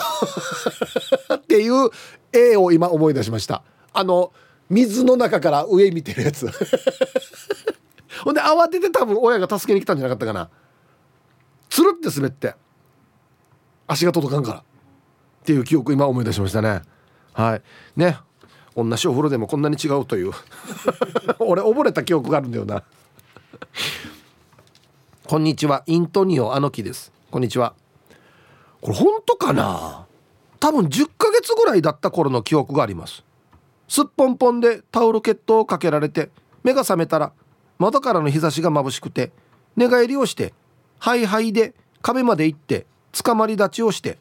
[1.36, 1.90] っていう
[2.34, 3.64] 絵を今思い出しました。
[3.94, 4.34] あの
[4.70, 6.50] 水の中から上見てるやつ。
[8.24, 10.50] ほんで慌てて多分親が助けに来たんじゃなかったかな。
[11.70, 12.56] つるって滑って
[13.88, 14.60] 足が届かんから。
[14.60, 14.64] っ
[15.46, 16.82] ていう記憶今思い出しましたね。
[17.34, 17.62] はい。
[17.96, 18.18] ね。
[18.76, 20.32] 同じお風呂でもこんなに違うという。
[21.40, 22.84] 俺溺れた記憶があるんだよな。
[25.28, 25.84] こんにちは。
[25.86, 27.14] イントニオアノキです。
[27.32, 27.76] こんにちは。
[28.86, 30.06] これ本当かな？
[30.60, 33.24] 多分10ヶ月ぐらいだった頃の記憶があります。
[33.88, 36.30] すっぽんぽんでタオルケットをかけられて
[36.62, 37.32] 目が覚めたら
[37.80, 39.32] 窓からの日差しが眩しくて
[39.76, 40.54] 寝返りをして
[41.00, 44.20] ハイハイで壁まで行って捕まり立ちをして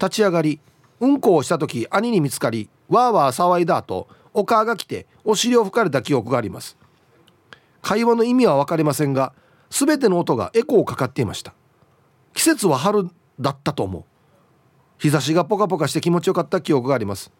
[0.00, 0.60] 立ち上がり
[1.00, 6.78] うんこをした時兄に見つかりわーわー騒いだ後お母が来てお尻を吹かれた記憶があります。
[7.82, 9.34] 会話の意味は分かりませんが
[9.68, 11.52] 全ての音がエコーをかかっていました。
[12.32, 14.04] 季節は春だったと思う。
[14.98, 17.30] 日差しがポカポカして気持ちよかった記憶があります。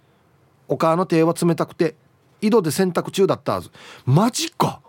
[0.68, 1.94] お母の手は冷たくて
[2.40, 3.70] 井戸で洗濯中だったはず。
[4.04, 4.80] マジか。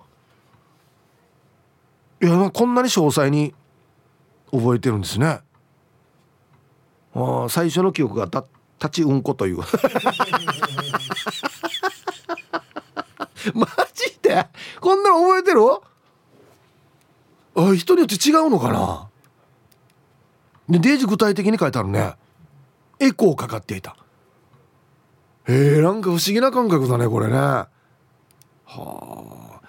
[2.21, 3.53] いやこんなに詳細に
[4.51, 5.39] 覚えてるんですね。
[7.13, 8.43] あ最初の記憶がた
[8.79, 9.57] 立ちうんこという。
[13.53, 14.47] マジで？
[14.81, 15.61] こんなの覚えてる？
[17.55, 19.06] あ人によって違うのかな？
[20.69, 22.13] でデージ具体的に書いてあるね。
[22.99, 23.95] エコーかかっていた。
[25.47, 27.33] へえなんか不思議な感覚だねこれね。
[27.37, 27.69] は
[28.65, 29.61] あ。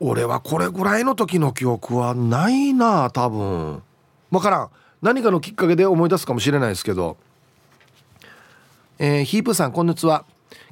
[0.00, 3.82] 俺はこれぐらいの時の記憶はないな多分。
[4.30, 4.70] 分からん。
[5.02, 7.16] 何かのきっかけで思い出すかもしれないですけど。
[8.98, 10.24] えー、ヒープさんこんにちは。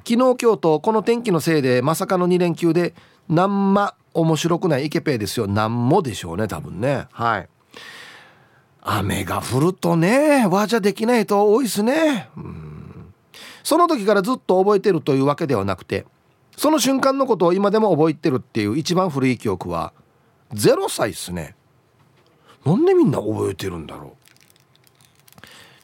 [0.07, 2.93] 昨日今日とこの天気のせいでまさかの2連休で
[3.29, 5.47] なんま面白くないイケペイですよ。
[5.47, 7.07] なんもでしょうね多分ね。
[7.11, 7.49] はい。
[8.85, 12.29] 雨が降るとね和じゃできないと多いですね。
[12.35, 13.13] うん。
[13.63, 16.05] その時からずっと覚えてるというわけではなくて
[16.57, 19.93] その瞬間のことを今でも覚えてるっていう一番古い記憶は
[20.53, 21.55] 0歳っすね。
[22.65, 24.23] なんでみんな覚えてるんだろう。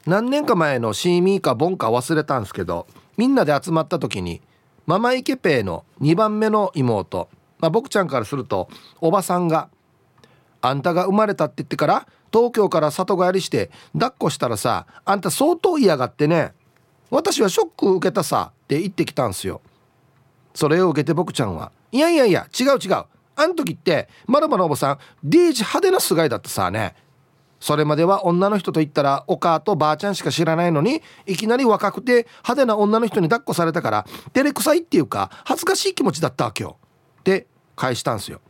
[0.06, 2.86] 何年か前のシーミーかボンか忘れたんすけど
[3.16, 4.40] みんなで集まった時に
[4.86, 8.68] ママイケペイの2番目の妹、まあ、僕ちゃんからすると
[9.00, 9.68] おばさんが
[10.62, 16.52] 「あんたが生まれたって言ってから東京から里帰りして抱っこしたらさあんた相当嫌がってね。
[17.10, 19.60] 私はショック受けたさって言ってきたんすよ。
[20.54, 21.72] それを受けて僕ちゃんは。
[21.90, 23.04] いやいやいや違う違う。
[23.36, 26.94] あん時ってまるまるおばさんデージ派手なすがいだったさね。
[27.58, 36.78] それまでは女の人と言ったらお母とばあちゃんしか知らないのにいきなり若くて派手な女の人に抱っこされたから照れくさいっていうか恥ずかしい気持ちだったわけよ。
[37.20, 38.40] って返したんすよ。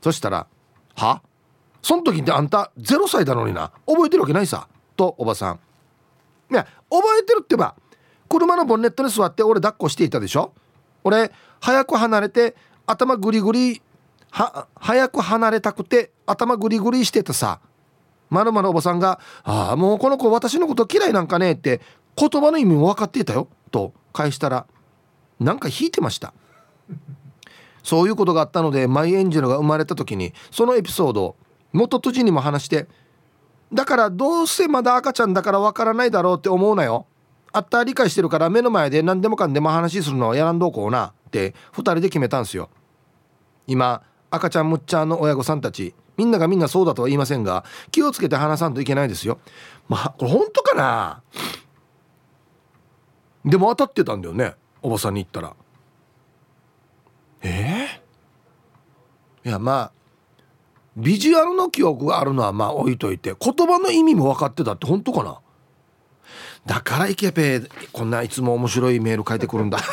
[0.00, 0.46] そしたら
[0.96, 1.22] 「は？
[1.82, 3.72] そん時ってあんた0歳だのにな。
[3.86, 4.68] 覚えてるわけないさ。
[4.96, 5.60] とおばさん。
[6.50, 7.74] いや覚えてるってば
[8.28, 10.52] 車のボンネットに座って俺抱っこしていたでしょ。
[11.04, 12.56] 俺早く離れて
[12.86, 13.82] 頭グリグリ
[14.30, 17.60] は早く離れたくて頭グリグリしてたさ。
[18.30, 21.80] まるまるおばさんが「ああもうこの子私のこと嫌いなんかね」って
[22.16, 23.48] 言葉の意味も分かっていたよ。
[23.70, 24.66] と返したら
[25.40, 26.34] なんか引いてました。
[27.82, 31.36] そういうことがあったのでマイエンジェルが生まれた時にそのエピソードを
[31.72, 32.88] 元とじにも話して
[33.72, 37.06] だからどうせまだ赤ちゃんだから分からないだろうって思うなよ。
[37.52, 42.70] あった理解してるから目の前で何でもかんでも話するのはやらんどうこうなって2人で決めたんすよ。
[43.66, 49.38] 今赤ちゃんむっちゃんの親御さんたちみんながみんなそうだとは言いませんが気をつけて話さんといけないですよ。
[49.88, 51.22] まあこれ本当かな？
[53.44, 55.54] でも当たってたんだよねおばさんに言ったら。
[57.42, 59.92] えー、いやまあ
[60.98, 65.38] ビジュアルの記憶があるのはまあ置いといて言葉の意味も分かってたって本当かな？
[66.66, 69.78] だからイケペこんないつも面白いメール書いてくるんだ。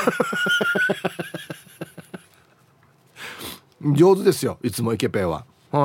[3.95, 5.45] 上手ですよいつもイケペは。
[5.71, 5.77] へ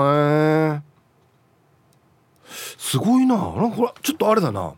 [0.77, 0.81] え
[2.79, 3.37] すごいな。
[3.37, 4.73] なんかこれちょっとあれだな。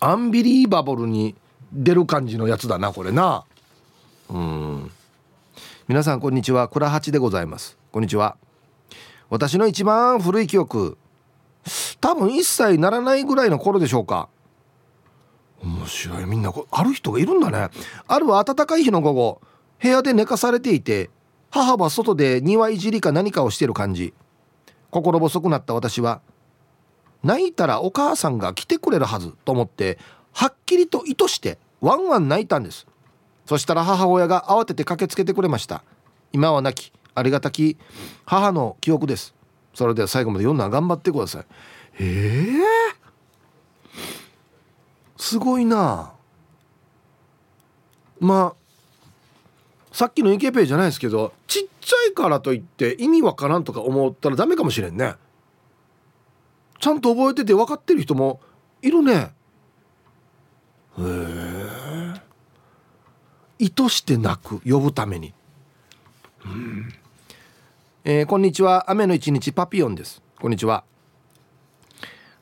[0.00, 1.34] アンビリーバブルに
[1.70, 3.44] 出る感じのやつだなこれな。
[4.30, 4.90] うん。
[5.86, 6.68] 皆さんこんにちは。
[6.68, 7.76] 倉八でございます。
[7.92, 8.38] こんにちは。
[9.30, 10.96] 私の一番古い記憶。
[12.00, 14.28] 多分1歳ならないぐらいの頃でしょうか。
[15.62, 16.24] 面白い。
[16.24, 17.68] みんなある人がいるんだね。
[18.06, 19.40] ある暖かい日の午後
[19.82, 21.10] 部屋で寝かされていて
[21.50, 24.14] 母は外で庭いじりか何かをしてる感じ。
[24.90, 26.22] 心細くなった私は
[27.22, 29.98] 泣いたらお母さんが来てくれるはずと思って
[30.32, 32.86] はっきりと意図してワンワン泣いたんです。
[33.44, 35.82] そしたら母親が慌てて駆けつけてくれました。
[36.32, 37.76] 今は泣きありがたき
[38.24, 39.34] 母の記憶です。
[39.74, 41.46] それでは最後まで読んだ頑張ってください。
[42.00, 46.12] ええー、すごいな。
[48.20, 48.58] まあ
[49.92, 55.14] さっきのイケペイじゃないですけどちっちゃいからといって意味わからんとか思ったらダメかもしれんね。
[56.80, 58.40] ちゃんと覚えてて分かってる人も
[58.82, 59.32] いるね。
[60.98, 61.68] へえ
[63.58, 64.60] 意図して泣く。
[64.60, 65.34] 呼ぶために。
[66.44, 66.94] うん。
[68.04, 68.88] えー、こんにちは。
[68.90, 70.22] 雨の一日パピヨンです。
[70.40, 70.84] こんにちは、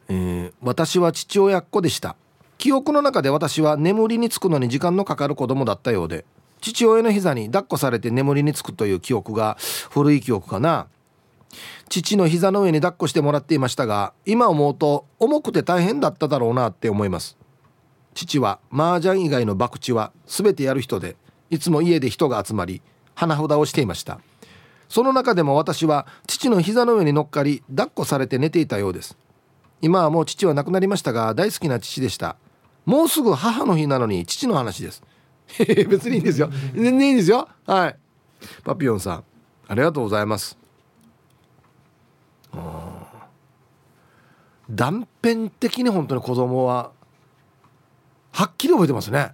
[0.07, 2.15] えー、私は父親っ子でした。
[2.59, 6.27] 記憶の中で私は眠りにつくのに時間のかかる子供だったようで
[6.61, 9.57] 父親の膝に抱っこされて眠りにつくという記憶が
[9.91, 10.89] 古い記憶かな。
[11.89, 17.39] 父の膝の上に抱っこしてもらっていましたが今思うと重くて大変だっただろうなって思います。
[18.15, 21.17] 父は麻雀以外の博打は全てやる人で
[21.49, 22.83] いつも家で人が集まり
[23.15, 24.21] 花札をしていました。
[24.89, 29.17] その中でも私は父の膝の上に乗っかり抱っこされて寝ていたようです。
[29.83, 32.37] 今はもう父は亡くなりましたが大好きな父でした。
[32.85, 35.03] もうすぐ母の日なのに父の話です。
[35.59, 36.51] 別にいいんですよ。
[36.75, 37.49] 全然いいんですよ。
[37.67, 37.97] はい。
[38.65, 39.25] パピヨンさん
[39.69, 40.57] ありがとうございます。
[44.71, 46.91] 断片的に本当に子供は
[48.33, 49.33] はっきり覚えてますね。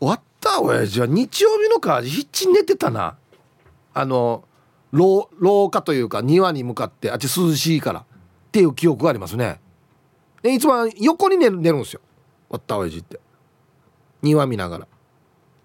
[0.00, 3.16] 終わった親父は日曜日のか必死に寝てたな。
[3.94, 4.44] あの
[4.92, 8.04] 廊下というか庭に向かってあっち涼しいからっ
[8.52, 9.60] ていう記憶がありますね。
[10.42, 12.00] でいつも横に寝る寝るんですよ。
[12.50, 13.18] わった親父って。
[14.22, 14.84] 庭見ながら。
[14.84, 14.88] っ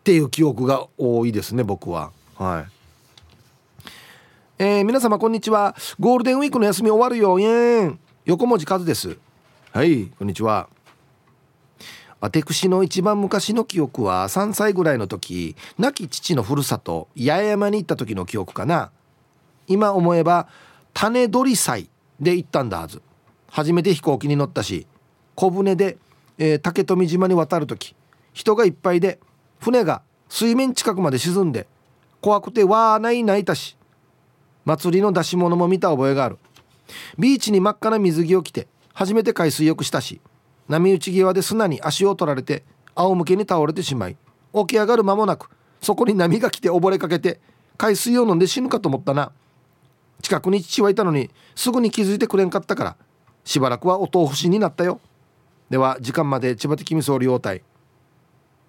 [0.03, 2.11] ていう記憶が多いですね僕は。
[2.35, 2.65] はい。
[4.57, 5.75] えー、皆様こんにちは。
[5.99, 9.17] ゴールデンウィークの休み終わるよイエーン横文字数です。
[9.71, 10.69] はいこんにちは。
[12.21, 18.91] 私の一番昔の記憶は3歳ぐらいの時亡き父のふるさと八重山に行った時の記憶かな。
[19.67, 20.47] 今思えば
[20.93, 21.89] 種取り祭
[22.19, 23.01] で行ったんだはず。
[23.49, 24.85] 初めて飛行機に乗ったし
[25.35, 25.97] 小舟で、
[26.37, 27.95] えー、竹富島に渡る時
[28.33, 29.19] 人がいっぱいで
[29.59, 31.67] 船が水面近くまで沈んで
[32.21, 33.75] 怖くてわーない泣いたし
[34.65, 36.37] 祭りの出し物も見た覚えがある。
[37.17, 40.19] ビーチに真っ赤な水着を着て初めて海水浴したし
[40.69, 42.63] 波打ち際で砂に足を取られて
[42.95, 44.15] 仰向けに倒れてしまい
[44.53, 45.49] 起き上がる間もなく
[45.81, 47.41] そこに波が来て溺れかけて
[47.77, 49.31] 海水を飲んで死ぬかと思ったな。
[50.21, 52.97] 近くに父はいたのにすぐに気づいてくれんかったから
[53.45, 54.99] しばらくはお豆腐しになったよ。
[55.69, 57.61] では時間まで千葉的味噌両体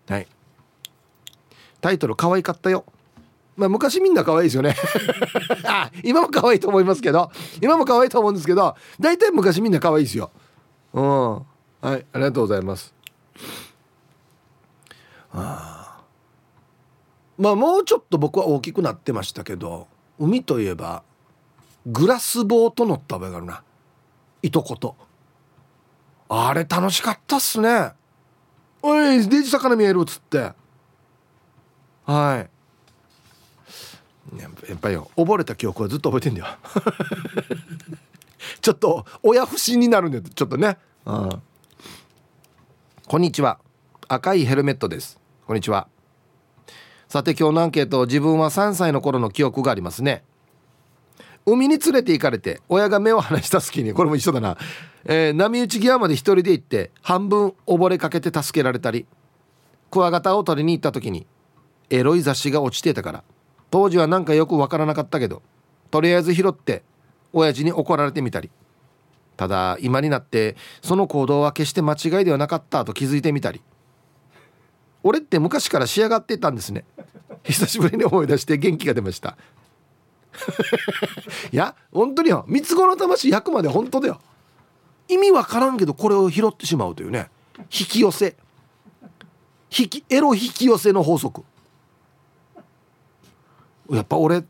[0.08, 0.28] はい。
[1.80, 2.84] タイトル可愛かったよ。
[3.56, 4.76] まあ、昔みんな可愛いですよね。
[5.66, 7.30] あ今も可愛いと思いますけど
[7.60, 10.30] 今も可愛いと思うんですけど大体昔みんな可愛いですよ。
[10.92, 11.42] うん。
[11.80, 12.94] はいありがとうございます。
[15.32, 16.02] あ
[17.38, 19.86] まあもうちょっと僕は大きくなってましたけど
[20.18, 21.02] 海といえば
[21.86, 23.62] グラスボート乗った覚えがあるな。
[24.42, 24.96] いとこと。
[26.28, 27.92] あれ楽しかったっすね。
[28.82, 30.52] おいデジ魚見えるっつって。
[32.04, 32.50] はい。
[34.38, 36.46] やっぱり溺れた記憶はずっと覚えてんだよ。
[38.60, 40.78] ちょっと親不信になるんだよちょっとね。
[41.04, 41.42] うん。
[43.10, 43.58] こんにちは。
[44.06, 45.18] 赤いヘルメットです。
[45.44, 45.88] こんにちは。
[47.08, 50.22] さて今日のアンケート自分は3歳の頃の記憶がありますね。
[51.44, 54.56] 海に連れて行かれて親が目を離した隙にこれも一緒だな、
[55.06, 59.06] えー、波打ち際まで一人で行って半分溺れかけて助けられたり
[59.90, 61.26] クワガタを取りに行った時に
[61.90, 63.24] エロい雑誌が落ちてたから。
[63.72, 65.42] 当時はなんかよくわからなかったけど
[65.90, 66.84] とりあえず拾って
[67.32, 68.52] 親父に怒られてみたり。
[69.40, 73.62] ただ今になってその行動は決して間違いではなかったと気づいてみたり。
[75.02, 76.84] 俺って昔から仕上がってたんですね。
[77.44, 79.38] 久しぶりに思い出して元気が出ました。
[81.50, 82.44] いや本当によ。
[82.48, 84.20] 三つ子の魂100まで本当だよ。
[85.08, 87.30] 意味わからんけどこれを拾ってしまうというね。
[87.60, 88.36] 引き寄せ。
[89.74, 91.44] 引きエロ引き寄せの法則。
[93.90, 94.44] やっぱ俺っ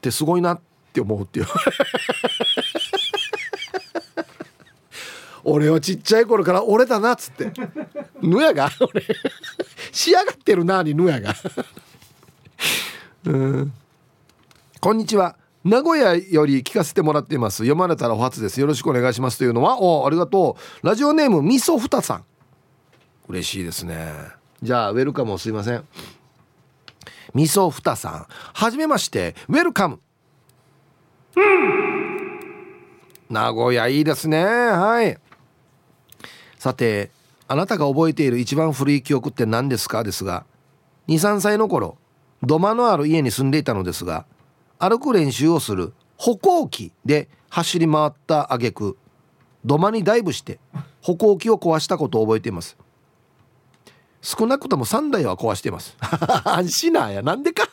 [0.00, 0.60] てすごいなっ
[0.92, 1.46] て思うっていう。
[5.44, 7.52] 俺はちっちゃい頃から俺だなっつって。
[8.20, 8.70] ぬやが？
[8.80, 9.04] 俺。
[9.90, 11.34] 仕上がってるなにぬやが。
[13.24, 13.72] うん。
[14.80, 15.36] こんにちは。
[15.64, 17.58] 名古屋より聞かせてもらっています。
[17.58, 18.60] 読まれたらお初です。
[18.60, 19.38] よろしくお願いします。
[19.38, 20.86] というのはおありがとう。
[20.86, 22.24] ラジオネームみそふたさん。
[23.28, 24.12] 嬉しいですね。
[24.62, 25.84] じゃあウェルカムすいません。
[27.34, 28.26] みそふたさん。
[28.28, 29.34] はじめまして。
[29.48, 30.00] ウェルカム。
[33.30, 34.44] 名古屋いいですね。
[34.44, 35.18] はい
[36.62, 37.10] さて
[37.48, 40.04] あなたが覚えている一番古い記憶って何ですか？
[40.04, 40.44] ですが
[41.08, 41.98] 23歳の頃
[42.40, 44.26] 土間のある家に住んでいたのですが
[44.78, 48.96] 歩く練習をする歩行器で走り回った挙句
[49.64, 50.60] 土間にダイブして
[51.00, 52.76] 歩行器を壊したことを覚えています。
[54.20, 55.96] 少なくとも3台は壊しています。
[56.44, 57.22] 安心なや。
[57.22, 57.66] なんでか。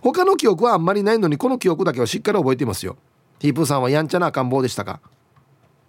[0.00, 2.96] 他の記憶はあんまりないのにこの記憶だけはしっかり覚えていますよ。
[3.40, 5.00] ティープーさんはやんちゃな赤ん坊でしたか？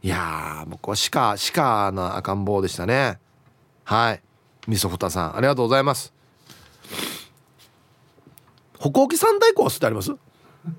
[0.01, 3.19] いやー僕は鹿鹿の赤ん坊でしたね。
[3.83, 4.21] はい。
[4.67, 6.13] みそふたさんありがとうございます。
[8.77, 10.11] 歩行器3台壊すってあります？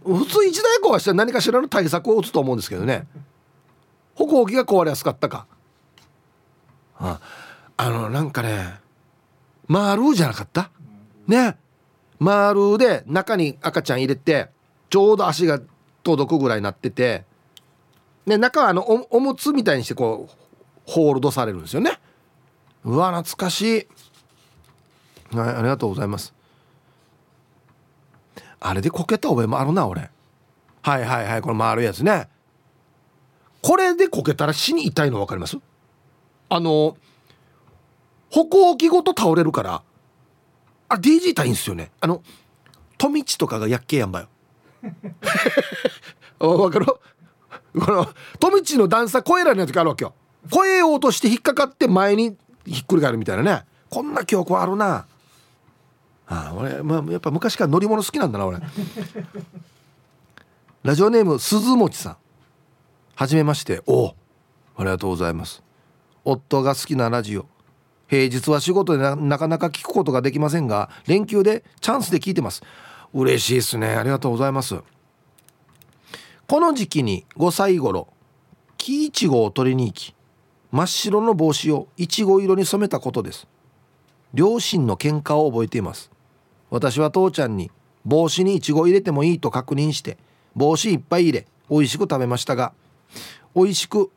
[0.05, 3.07] 普通1台壊して何かしらの対策を打つと思うんですけどね。
[4.15, 5.47] 歩行器が壊れやすかったか。
[6.99, 7.21] あ
[7.77, 8.75] あのなんかね
[9.67, 10.71] 丸じゃなかった？
[11.27, 11.59] ね。
[12.19, 14.51] 丸で中に赤ちゃん入れて
[14.89, 15.61] ちょうど足が
[16.03, 17.25] 届くぐらいになってて
[18.27, 20.33] で中はあのおおむつみたいにしてこう
[20.87, 21.99] ホールドされるんですよね。
[22.85, 23.87] うわ懐かし
[25.33, 25.37] い。
[25.37, 26.33] はいありがとうございます。
[28.61, 30.11] あれでこけた覚えもあるな俺。
[30.83, 32.29] はいはいはいこれ丸いやつね。
[33.63, 35.59] これでこけたら死に痛いの分かります？
[36.49, 36.97] あの
[38.31, 39.83] 歩行器ごと倒れるから
[40.89, 41.91] あ DG 痛いんですよね。
[42.01, 42.23] あの
[42.99, 44.29] 富地とかがやっけやんばよ
[46.39, 46.87] わかる？
[47.73, 48.09] この
[48.39, 50.15] 富地の段差越えられない時あるわけよ。
[50.47, 53.65] 越えようとして引っかかって前にひっくり返るみたいなね。
[53.89, 55.07] こんな記憶あるな。
[56.27, 58.59] あ俺、まあ、やっぱ昔から乗り物好きなんだな俺。
[60.83, 62.17] ラジオネーム鈴餅さん。
[63.15, 63.83] はじめまして。
[63.87, 64.15] お
[64.77, 65.63] ありがとうございます。
[66.25, 67.47] 夫が好きなラジオ。
[68.09, 72.63] 平日は仕事でなかなか聞くことができませんが連休でチャンスで聞いてます。
[73.13, 73.89] 嬉しいですね。
[73.89, 74.77] ありがとうございます。
[76.51, 78.09] この時期に5歳頃
[78.77, 80.17] 木いちごを取りに行き
[80.73, 83.47] 真っ白の帽子をいちご色に染めたことです。
[84.35, 86.11] 両親の喧嘩を覚えています。
[86.69, 87.71] 私は父ちゃんに
[88.05, 90.19] 帽子にいちご入れてもいいと確認して
[90.57, 92.73] 帽子いっぱい入れ美味しく食べましたが
[93.55, 94.11] 美味しく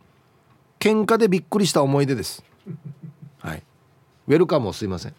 [0.79, 2.43] 喧嘩でびっくりした思い出です。
[3.41, 3.61] はい。
[4.27, 5.13] ウェルカムをすいません。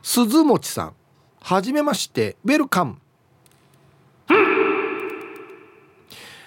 [0.00, 0.94] 鈴餅さん
[1.40, 3.01] はじめましてウェルカム。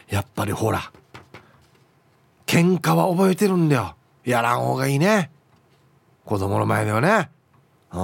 [0.09, 0.91] やっぱりほら
[2.45, 3.95] 喧嘩は覚えてるんだよ。
[4.23, 5.31] やらん方がいいね。
[6.23, 7.29] 子供の前ではね。
[7.91, 7.99] うん。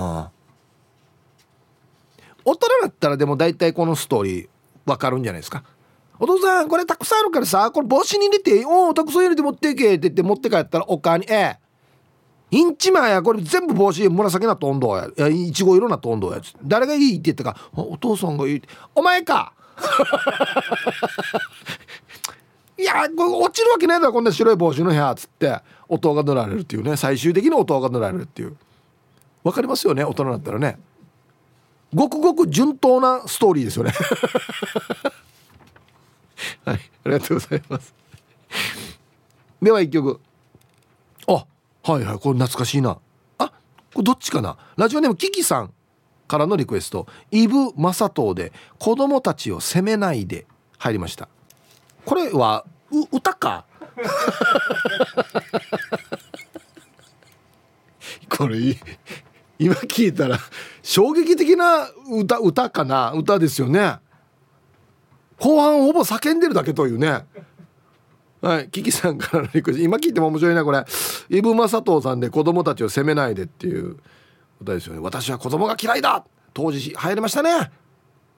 [2.44, 4.50] 大人だったらでも大体このストーリー
[4.86, 5.64] わかるんじゃないですか。
[6.20, 11.60] お父さんこれたくさんあるからさこれ帽子に入れておおたくさん入れて持っていけって言って持って帰ったらお母に「ええ。
[12.52, 15.08] インチマやこれ全部帽子紫なとんどや。
[15.08, 16.42] いやいちご色なとんどや。
[16.64, 17.56] 誰がいいって言ったか。
[17.74, 18.62] お父さんがいい
[18.94, 19.54] お前か。
[22.82, 28.58] いやこれ落ちるわけないだろこんな白い帽子の部屋っつって音が塗られるっていうね最終的に音が塗られるっていう。
[29.44, 30.80] わかりますよね大人だったらね。
[31.94, 33.92] ごくごく順当なストーリーですよね。
[36.66, 37.94] はいありがとうございます。
[39.62, 40.20] では一曲。
[41.28, 41.46] あは
[42.00, 42.98] いはいこれ懐かしいな。
[43.38, 43.48] あ
[43.94, 44.58] これどっちかな。
[44.76, 45.72] ラジオネームキキさん
[46.28, 47.06] からのリクエスト。
[47.30, 50.48] イブ・マサトウで「子供たちを責めないで」
[50.80, 51.28] 入りました。
[52.06, 53.66] これはう歌か？
[58.30, 58.58] これ
[59.60, 60.40] 今聞いたら
[60.82, 63.12] 衝撃的な歌歌かな？
[63.14, 63.98] 歌ですよね。
[65.40, 67.26] 後半ほぼ叫んでるだけというね。
[68.42, 69.84] はいキキさんからのリクエスト。
[69.84, 70.84] 今聞いても面白いなこれ。
[71.30, 73.98] イブ・マサトさんで「子供たちを責めないで」っていう。
[74.62, 75.00] 歌ですよね。
[75.00, 76.24] 私は子供が嫌いだ！
[76.54, 77.72] 当時流行りましたね！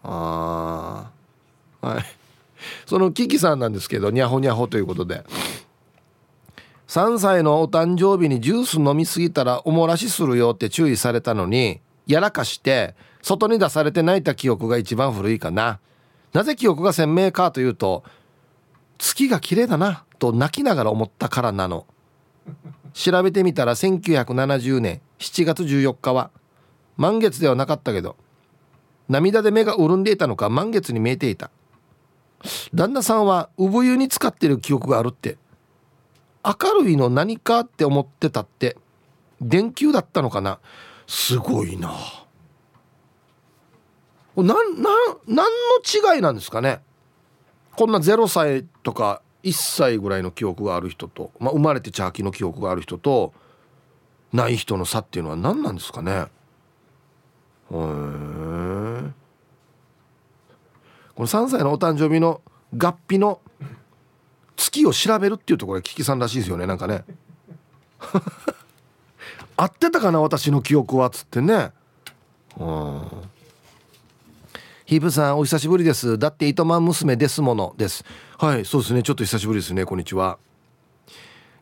[0.03, 1.09] あ
[1.82, 2.03] あはい。
[2.86, 5.24] そのキキさんなんですけどニャホニャホということで。
[6.88, 12.93] 3歳のお誕生日にジュース飲みすぎたらおもらしするよって注意されたのにやらかして
[13.24, 15.80] 外に出されて泣いた記憶が一番古いかな。
[16.34, 18.03] なぜ記憶が鮮明かというと
[18.99, 21.88] 月が綺麗だなと泣きながら思ったからなの。
[22.93, 26.30] 調べてみたら1970年7月14日は
[26.97, 28.18] 満月ではなかったけど
[29.09, 31.49] 涙で目が潤んでいたのか満月に見えていた。
[32.73, 35.37] 旦那さんは産湯に使ってる記憶があるって。
[36.45, 38.77] 明るいの何かって思ってたって。
[39.41, 40.59] 電球だったのかな。
[41.07, 41.93] すごいな。
[44.35, 44.63] 何の
[46.15, 46.81] 違いなんですかね。
[47.75, 53.33] こんな0歳とか1歳ぐらいの記憶がある人と、まあ、生まれて茶きの記憶がある人と。
[54.33, 56.11] ない人の差っていうのは何なんですかね。
[56.11, 56.25] へ
[57.71, 59.11] え
[61.16, 62.41] この3歳のお誕生日の
[62.76, 63.39] 合皮の
[64.55, 67.03] 月を調べるっていうところがキキさんらしいですよねなんかね。
[69.55, 71.72] 合ってたかな私の記憶はっつってね。
[72.57, 73.01] うん。
[74.86, 76.18] ヒープさんお久しぶりです。
[76.18, 78.03] だって糸満娘ですものです。
[78.38, 79.03] はいそうですね。
[79.03, 80.39] ちょっと久しぶりですねこんにちは。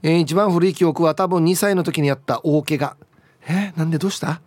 [0.04, 2.96] えー、一番古い記憶は多分2歳の時にやった大怪我。
[3.48, 4.42] えー、なんでどうした？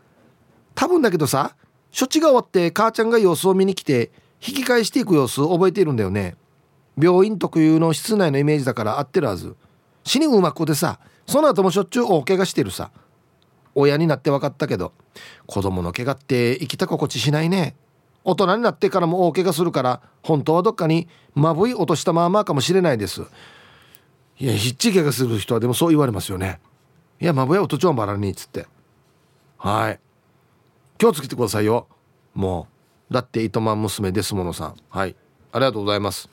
[0.74, 1.54] 多分だけどさ
[1.96, 4.10] 処置が終わって母ちゃんが様子を見に来て
[4.46, 6.36] 引き返していく様子覚えているんだよね。
[7.00, 9.56] 病院特有の室内のイメージだから合ってるはず。
[10.04, 12.90] 死にうまくでさその後もしょっちゅう大怪我してるさ。
[13.74, 14.92] 親になって分かったけど
[15.46, 17.74] 子供の怪我って生きた心地しないね。
[18.22, 23.22] 大人になってからも大怪我するから本当はどっかにまぶい落としたままかもしれないです。
[24.38, 26.60] いやひっち怪我する人はでもそう言われますよね。
[27.20, 28.66] いやまぶい音ちょんばらにっつって。
[29.58, 30.00] はい。
[30.98, 31.86] 気をつけてくださいよ。
[32.34, 32.73] もう。
[33.10, 34.76] だって糸満娘ですものさん。
[34.88, 35.16] はい。
[35.52, 36.28] ありがとうございます。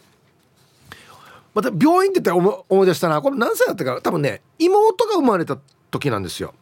[1.54, 3.22] また病院って言って思い出したな。
[3.22, 4.00] これ何歳だったか。
[4.02, 5.58] 多分ね妹が生まれた
[5.92, 6.54] 時なんですよ。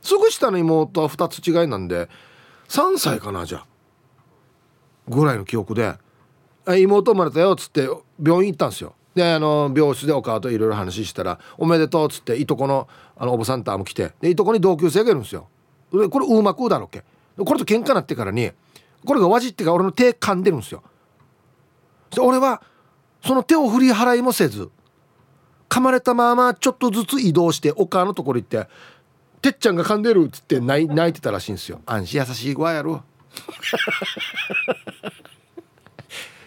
[0.00, 2.08] すぐ下の妹は2つ違いなんで
[2.68, 3.66] 3歳かなじゃあ。
[5.08, 5.94] ぐらいの記憶で
[6.78, 7.88] 「妹生まれたよ」っつって
[8.22, 8.94] 病院行ったんですよ。
[9.14, 12.86] であの病室でお母といろいろ話したら「おめでとう」っつっていとこの
[13.16, 15.48] あのおばさんとも来てでいとこに同級生がいるんですよ。
[15.90, 17.02] これうまくだろっけ。
[17.36, 18.52] これと喧嘩なってからに
[19.04, 20.82] これがわじってが俺の手噛んでるんですよ。
[22.10, 22.62] で俺は
[23.24, 24.70] その手を振り払いもせず
[25.68, 28.68] 噛まれたままちょっとずつ移動してお母のところ行って
[29.42, 31.80] 「てっちゃんが噛んでる」っつって泣いてたらしいんですよ。
[31.86, 33.02] 安心優しい子やろ。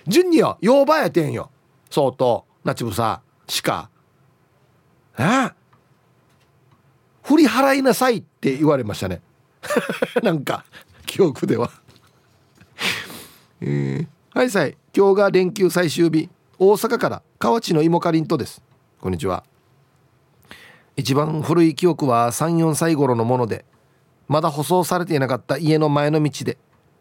[0.08, 1.52] 順によ洋場やてんよ。
[1.90, 3.90] 相当なちぶさしか
[5.18, 5.52] え？
[7.24, 9.22] 振り払いなさいって言われましたね。
[10.24, 10.66] なんか
[11.06, 11.70] 記憶では。
[13.64, 14.76] えー、はいさい。
[14.96, 16.30] 今日が連休最終日。
[16.58, 18.64] 大阪から河内の芋かりんとです。
[19.00, 19.44] こんにちは。
[20.96, 23.66] 一番古い記憶は34歳頃のもので
[24.28, 26.58] まだ舗装されていなかった家の前の道で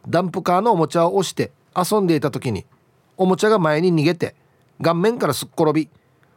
[0.07, 2.67] ダンプカーのおもちゃを押して遊んでいた時に
[3.17, 4.35] おもちゃが前に逃げて
[4.81, 5.89] 顔面からすっ転び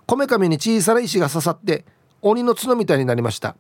[0.06, 1.86] こめかみに小さな石が刺さって
[2.22, 3.56] 鬼の角みたいになりました。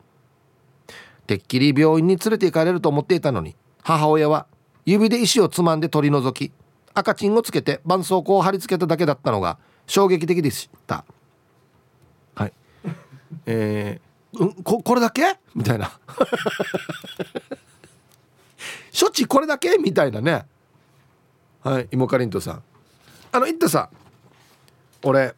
[1.27, 4.47] てっきり病院に連れて行かれると思っていたのに母親は
[4.85, 6.51] 指で石をつまんで取り除き
[6.93, 9.57] 赤チンをつけて絆創膏を貼り付けただけだったのが
[9.87, 11.05] 衝撃的でした。
[12.35, 12.53] はい。
[13.45, 15.37] えー、うんここれだけ？
[15.55, 15.91] みたいな。
[18.97, 19.77] 処置これだけ？
[19.77, 20.45] みたいなね。
[21.63, 22.63] はい芋かりんとさん。
[23.31, 23.89] あの言ってさ
[25.01, 25.33] 俺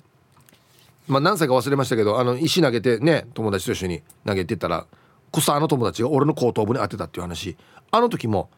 [1.07, 4.85] まあ何歳か忘れましたけどあの石投げてね友達と一緒に投げてたら
[5.31, 7.55] 草の友達が俺の後頭部に当てたっていう話。
[7.91, 8.49] あの時も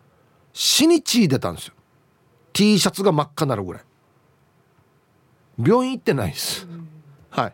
[0.54, 1.74] 死に血出たんですよ。
[2.54, 3.84] T シャツが真っ赤になるぐらい。
[5.64, 6.68] 病院行ってないです、
[7.30, 7.54] はい。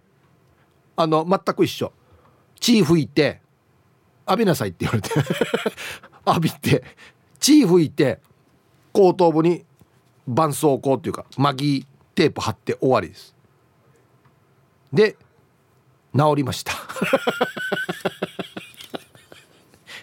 [0.96, 1.92] あの全く一緒。
[2.60, 3.42] 血吹いて
[4.28, 5.10] 浴びなさいって言われて。
[6.26, 6.84] 浴びて
[7.40, 8.22] 血吹いて
[8.94, 9.66] 後頭部に
[10.26, 11.86] 絆創膏っていうかマギー
[12.16, 13.36] テープ貼って終わりです。
[14.94, 15.18] で
[16.16, 16.74] 治りました。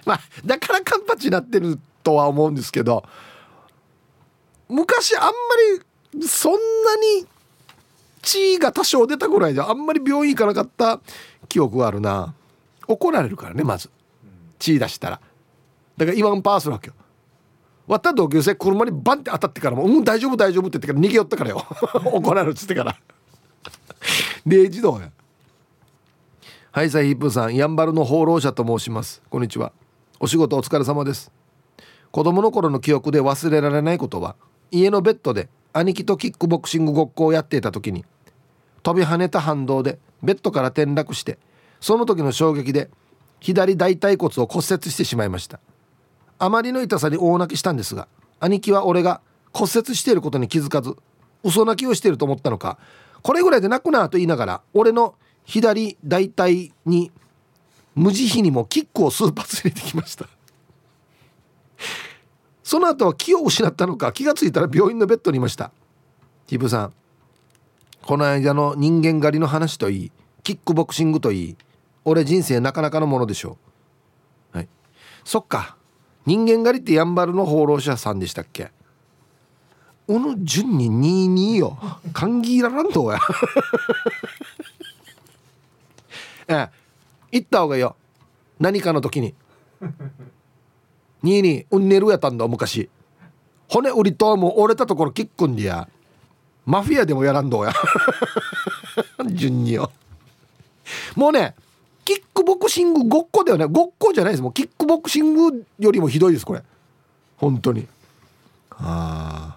[0.05, 3.05] まあだからカンパチになってるとは思うんですけど
[4.69, 5.33] 昔あんま
[6.15, 6.59] りそんな
[7.19, 7.27] に
[8.23, 11.01] 血が多少出たぐらいであんまり病院行かなかった
[11.49, 12.35] 記憶があるな。
[12.87, 13.91] 怒られるからねまず。
[14.59, 15.21] 血出したら。
[15.97, 16.95] だから言わんパーするわけよ。
[17.87, 21.65] 割った同級生車にバンって当たってからも「うん大丈夫大丈夫」って言ってから逃げ寄ったからよ。
[22.13, 22.97] 怒られるっつってから。
[24.47, 25.11] 0時動や。
[26.73, 27.57] はいさヒップさん。
[27.57, 29.23] やんばるの放浪者と申します。
[29.29, 29.73] こんにちは。
[30.21, 31.33] お仕事お疲れ様です。
[32.11, 34.37] 子供の頃の記憶で忘れられないことは
[34.71, 38.05] 家のベッドで兄貴とキックボクシングごっこをやっていた時に
[38.83, 41.39] 飛び跳ねた反動でベッドから転落して
[41.81, 42.91] その時の衝撃で
[43.41, 45.61] 左大腿骨を骨折してしまいました。
[46.39, 48.09] あまりの痛さに大泣きしたんですが
[48.41, 49.21] 兄貴は俺が
[49.53, 50.97] 骨折していることに気づかず
[51.45, 52.79] 嘘泣きをしていると思ったのか
[53.23, 57.13] これぐらいで泣くなと言いながら俺の左大腿に
[57.95, 60.27] 無慈悲にもキックを数発入れてきました。
[62.63, 65.73] その後は気を失ったのか気がついたら病院のベッドにいました。
[66.47, 66.93] ヒブさん
[68.03, 70.13] この間の人間狩りの話といい
[70.43, 71.57] キックボクシングといい
[72.05, 73.59] 俺人生なかなかのものでしょ
[74.55, 74.59] う。
[74.59, 74.69] はい。
[75.25, 75.77] そっか。
[76.27, 78.71] 人間狩りってやんばるの放浪者さんでしたっけ。
[80.09, 81.79] うぬ順に22よ。
[82.13, 83.21] 歓喜いららんとや。
[86.49, 86.69] ええ。
[87.33, 87.95] 行った方がいいよ。
[88.59, 89.35] 何かの時に。
[91.23, 92.89] 22うんねるやったんだ昔。
[93.69, 95.89] 骨売りとも折れたところキックんでや。
[96.67, 97.73] マフィアでもやらんどうや。
[99.27, 99.91] 順によ。
[101.15, 101.55] もうね
[102.05, 103.67] キックボクシングごっこだよね。
[103.67, 104.43] ごっこじゃないです。
[104.43, 106.63] もうキックボクシングよりもひどいですこれ。
[107.37, 107.87] 本当に。
[108.71, 109.57] あ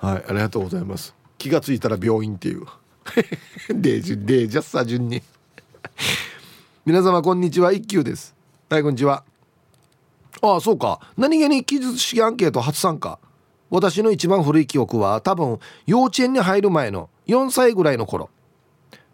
[0.00, 1.14] あはいありがとうございます。
[1.38, 2.64] 気が付いたら病院っていう。
[3.68, 5.22] デージデージャッサ順に。
[6.84, 7.72] 皆様こんにちは。
[7.72, 8.34] 一休です。
[8.68, 9.24] はいこんにちは。
[10.44, 11.00] ああそうか。
[11.16, 13.18] 何気に記述式アンケート初参加。
[13.70, 18.28] 私の一番古い記憶は多分幼稚園に入る前の4歳ぐらいの頃。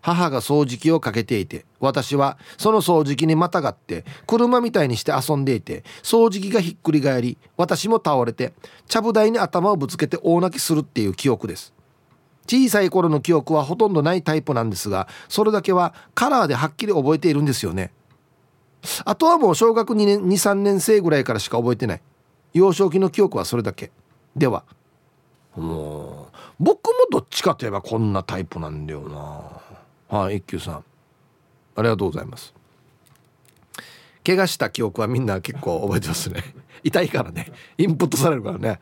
[0.01, 8.55] 母が掃除機をかけていて私はその掃除機にまたがって車みたいにして遊んでいて掃除機がひっくり返り私も倒れて
[8.89, 11.75] ちゃぶ台に頭をぶつけて大泣きするっていう記憶です。
[12.49, 17.93] 小さい頃の記憶はほとんどないタイプなんですがそれだけはカラーではっきり覚えているんですよね。
[19.05, 22.01] あとはもう小学2年23年生ぐらいからしか覚えてない。
[22.53, 23.91] 幼少期の記憶はそれだけ。
[24.37, 24.65] では。
[25.57, 30.19] もう僕もどっちかといえばこんなタイプなんだよな。
[30.19, 30.85] はい一休さん。
[31.77, 32.55] ありがとうございます。
[34.25, 36.43] 怪我した記憶はみんな結構覚えてますね。
[36.85, 37.53] 痛いからね。
[37.79, 38.81] インプットされるからね。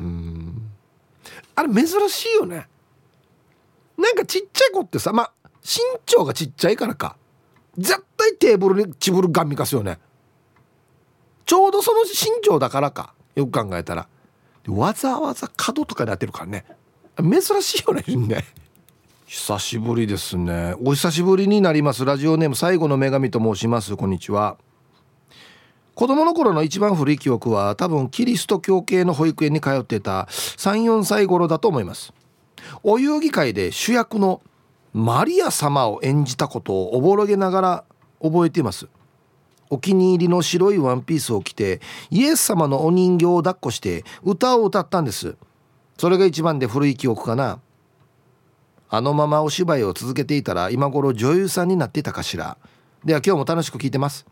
[0.00, 0.70] うん。
[1.54, 2.68] あれ珍しいよね。
[3.96, 7.16] なんかちっちゃい子ってさまあ身長がちっちゃいからか。
[7.78, 9.98] 絶対テーブルにチブルガン見かすよね。
[11.46, 14.08] ちょうどその身長だからかよく考えたら。
[14.66, 16.64] わざわざ角とかで当てるからね。
[17.18, 18.44] 珍しいよねね
[19.26, 20.74] 久しぶりですね。
[20.82, 22.04] お久しぶりになります。
[22.04, 23.96] ラジオネーム最後の女神と申します。
[23.96, 24.56] こんにちは。
[25.94, 32.12] 子供の頃の一番古い記憶は多分キリスト教系の保育園に通ってた34歳頃だと思います。
[32.82, 34.42] お遊戯会で主役の
[34.94, 37.84] マリア様を演じたことをおぼろげながら
[38.22, 38.86] 覚えています。
[39.68, 41.80] お気に入りの白いワンピースを着て
[42.10, 45.36] イエス様のお人形を抱っこして歌を歌ったんです。
[45.98, 47.58] それが一番で古い記憶かな。
[48.88, 52.56] あのままお芝居を続けていたら今頃女優さんになっていたかしら。
[53.04, 54.24] では今日も楽しく聞いてます。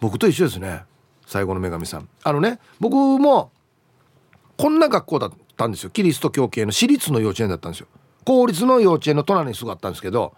[0.00, 0.82] 僕と一緒ですね。
[1.26, 2.08] 最後の女神さん。
[2.24, 3.52] あのね僕も
[4.56, 5.90] こんな学校だったんですよ。
[5.90, 7.86] キリスト教系の私立の幼稚園だったんですよ。
[8.28, 10.34] 公立の幼稚園の隣にすぐあったんですけど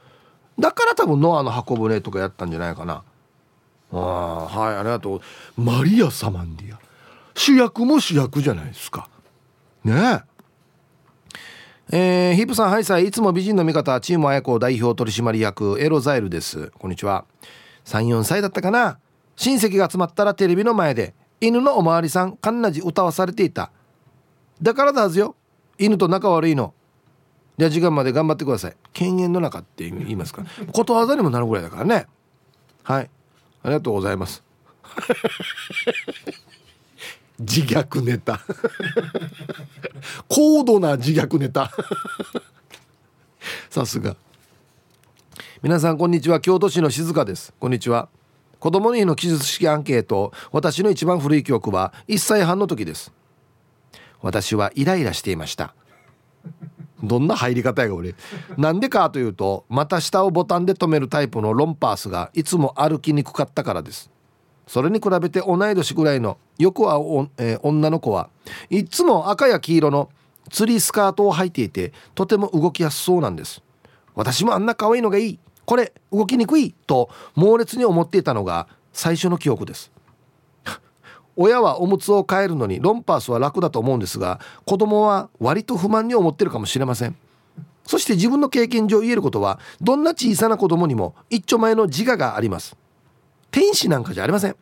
[0.56, 3.02] だから多分ノアの箱舟とかやったんじゃないかな
[3.90, 6.78] あはいありがとうマリア様んでや
[7.34, 9.08] 主役も主役じゃないですか
[9.82, 10.22] ね
[11.90, 16.70] ええー、ヒップさん、はいさい、いつも美人の味方、チーム綾子代表取締役、エロザイルです。
[16.78, 17.24] こんにちは。
[17.84, 19.00] 3、4歳だったかな。
[19.34, 23.72] 親戚が集まったらテレビの前で、犬のおまわりさん、かんなじ歌わされていた。
[24.62, 25.34] だからだはずよ。
[25.78, 26.74] 犬と仲悪いの。
[27.60, 28.76] じゃあ時間まで頑張ってください。
[28.94, 30.46] 犬猿の中って言いますか。
[30.72, 32.06] ことわざにもなるぐらいだからね。
[32.82, 33.10] はい。
[33.62, 34.42] ありがとうございます。
[37.38, 38.40] 自虐ネタ
[40.26, 41.70] 高度な自虐ネタ
[43.68, 44.16] さすが
[45.62, 48.08] 皆さんこんにちは京都市の静香ですこんにちは
[48.58, 53.12] 子供の日の記述式アンケート私の一番古い記憶は1歳半の時です
[54.22, 55.74] 私はイライラしていました
[57.02, 58.14] どんな入り方やが俺。
[58.56, 64.10] なんでかというとまた下をボタンで留めるタイプのロンパースがいつも歩きにくかったからです。
[64.66, 66.96] それに比べて同い年ぐらいのよくは
[67.38, 68.30] えー、女の子は
[68.68, 70.10] いつも赤や黄色の
[70.48, 73.62] 釣りスカートを履いていてとても動きやすそうなんです。
[74.14, 75.38] 私もあんな可愛いのがいい。
[75.64, 76.72] これ動きにくい。
[76.86, 79.90] と猛烈に思っていたのが最初の記憶です。
[81.36, 87.16] 親はおむつを替えるのにロンパースは楽だと思うんですが子供は割と不満に思ってるかもしれません。
[87.84, 92.76] そして自分の経験上言えることはどんな小さな子供にも一丁前の自我があります。
[93.50, 94.56] 天使なんかじゃありません。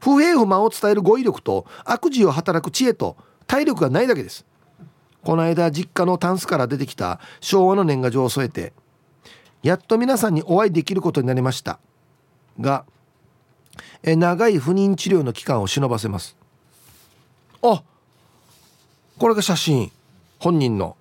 [0.00, 3.16] 不平不満を伝える語彙力と悪事を働く知恵と
[3.46, 4.46] 体力がないだけです。
[5.24, 8.72] この間実家のタンスから出てきた昭和の年賀状を添えて
[9.62, 11.78] やっと皆さんにお会いできることになりました。
[12.60, 12.84] が
[14.02, 16.36] え長い不妊治療の期間を忍ばせます。
[17.62, 17.82] あ
[19.18, 19.92] これが写真。
[20.38, 20.96] 本人の。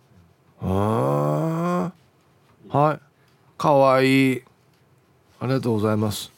[2.69, 2.99] はい。
[3.57, 4.43] かわいい。
[5.39, 6.32] ありがとうございます。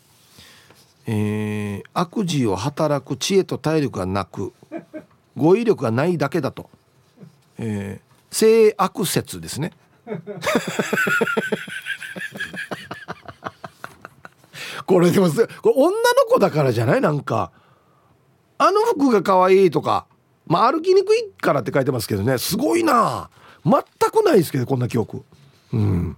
[1.05, 4.53] えー、悪事を働く知恵と体力がなく
[5.36, 6.69] 語彙力がないだけだと、
[7.57, 9.73] えー、性悪説ですね。
[14.86, 15.93] これでもこれ女の
[16.29, 17.01] 子だからじゃない？
[17.01, 17.51] なんか。
[18.57, 20.05] あの服が可愛いとか。
[20.45, 22.38] まあ歩きにくいからって書いてますけどね。
[22.38, 23.29] すごいな。
[23.65, 23.73] 全
[24.11, 25.23] くないですけどこんな記憶。
[25.71, 26.17] うん。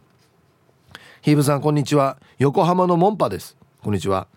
[1.22, 2.18] ヒーブさんこんにちは。
[2.38, 3.55] 横浜のモンパです。
[3.82, 4.28] こんにちは。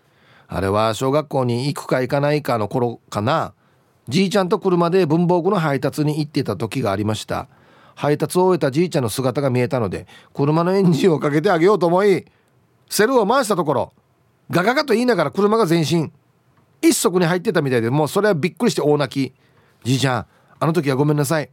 [0.47, 3.53] あれは小学校に行くか行かないかの頃かな。
[4.07, 7.47] じいちゃんと車で文房具の配達に行ってた時がありました。
[7.95, 12.25] 配達を終えたじいちゃんの姿が見えたので車のエンジンをかけてあげようと思い
[12.89, 13.93] セルを回したところ
[14.51, 16.11] ガガガと言いながら車が前進。
[16.81, 19.33] 一足に入ってたみたいでもうそれはびっくりして大泣き。
[19.83, 20.25] じいちゃん
[20.59, 21.49] あの時はごめんなさい。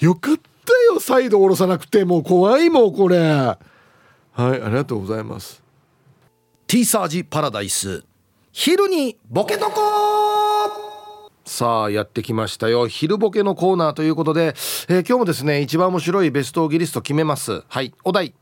[0.00, 2.04] よかったよサイド下ろさなくて。
[2.04, 3.18] もう怖いもんこれ。
[3.18, 3.58] はい
[4.38, 5.62] ありがとうございます。
[6.66, 8.04] ティーサージパラダイス。
[8.52, 9.80] 昼にボケとこ
[11.44, 12.88] さあやってきましたよ。
[12.88, 14.54] 昼ボケのコーナーということで、
[14.88, 17.64] えー、今日もですね一番面白いベストオギリスト決めます。
[17.68, 18.34] はいお題。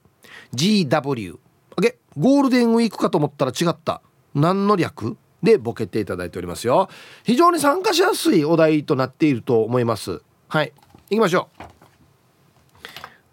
[0.55, 1.39] GW
[1.81, 4.03] げゴールデンウィークかと思ったら違った。
[4.35, 5.17] 何の略？
[5.43, 6.89] でボケていただいておりますよ。
[7.23, 10.23] 非常に参加しやすいお題となっていると思います。
[10.49, 10.73] はい。
[11.11, 11.63] 行きましょう。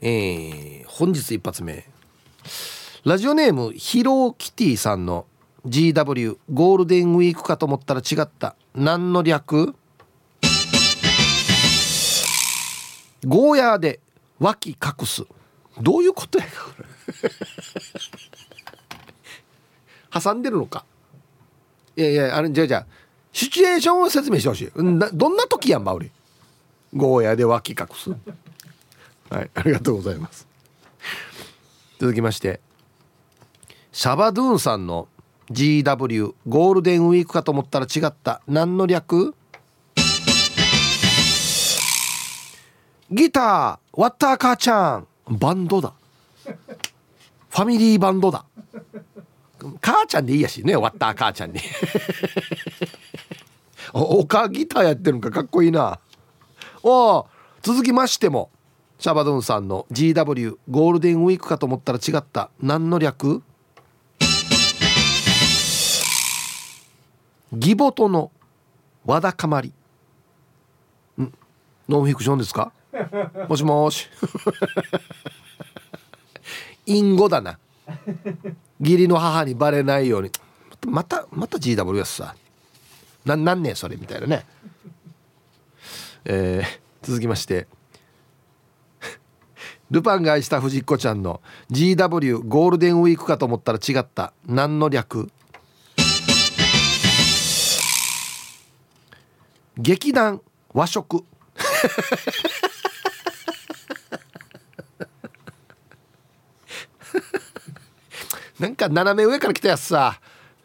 [0.02, 1.88] えー、本日一発目。
[3.06, 5.26] ラジオネームヒローキティさんの
[5.66, 8.56] GW ゴールデンウィークかと思ったら違った。
[8.76, 9.74] 何の略？
[13.26, 14.02] ゴーヤーで
[14.40, 15.24] 脇隠す。
[15.82, 16.86] どういうことやこれ？
[20.14, 20.86] 挟んでるのか？
[21.96, 22.86] いやいやあれじゃあじゃあ
[23.32, 24.72] シチュエーションを説明してほしい。
[24.76, 25.10] どんな
[25.48, 26.12] 時やんば俺
[26.94, 28.12] ゴーヤで脇隠す
[29.30, 30.48] はいありがとうございます。
[32.00, 32.60] 続きまして
[33.92, 35.08] シャバドゥーンさんの
[35.52, 38.42] GW ゴールデンウィークかと思ったら違った。
[38.48, 39.36] 何の略？
[43.12, 45.08] ギターワッター母ちゃん。
[45.30, 45.94] バンドだ。
[47.54, 48.46] ファミリーバンドだ。
[49.80, 51.60] 母ちゃんでいいやしね終わった母ちゃんに。
[53.94, 56.00] おおかギターやってるんかかっこいいな。
[56.82, 57.28] お
[57.62, 58.50] 続きましても
[58.98, 62.50] シャバドゥンさんの GW ゴールデンウィークかと思ったら違った。
[62.60, 63.44] 何の略？
[67.52, 68.32] 義母との
[69.06, 69.72] わだかまり。
[71.22, 71.32] ん？
[71.88, 72.72] ノンフィクションですか？
[73.48, 74.10] もしもし。
[76.86, 77.60] 隠語だな。
[78.80, 80.32] 義理の母にバレないように。
[80.88, 82.36] またまた GWS さ。
[83.26, 84.46] ななんねそれみたいなね。
[86.26, 87.68] えー、続きまして。
[89.92, 94.34] ルパンが愛した藤子ちゃんの GW ゴールデンウィークかと思ったら違った。
[94.48, 95.30] 何の略？
[99.78, 100.42] 劇団
[100.74, 101.24] 和食。
[108.64, 110.22] なんか斜め上から来たやつさ。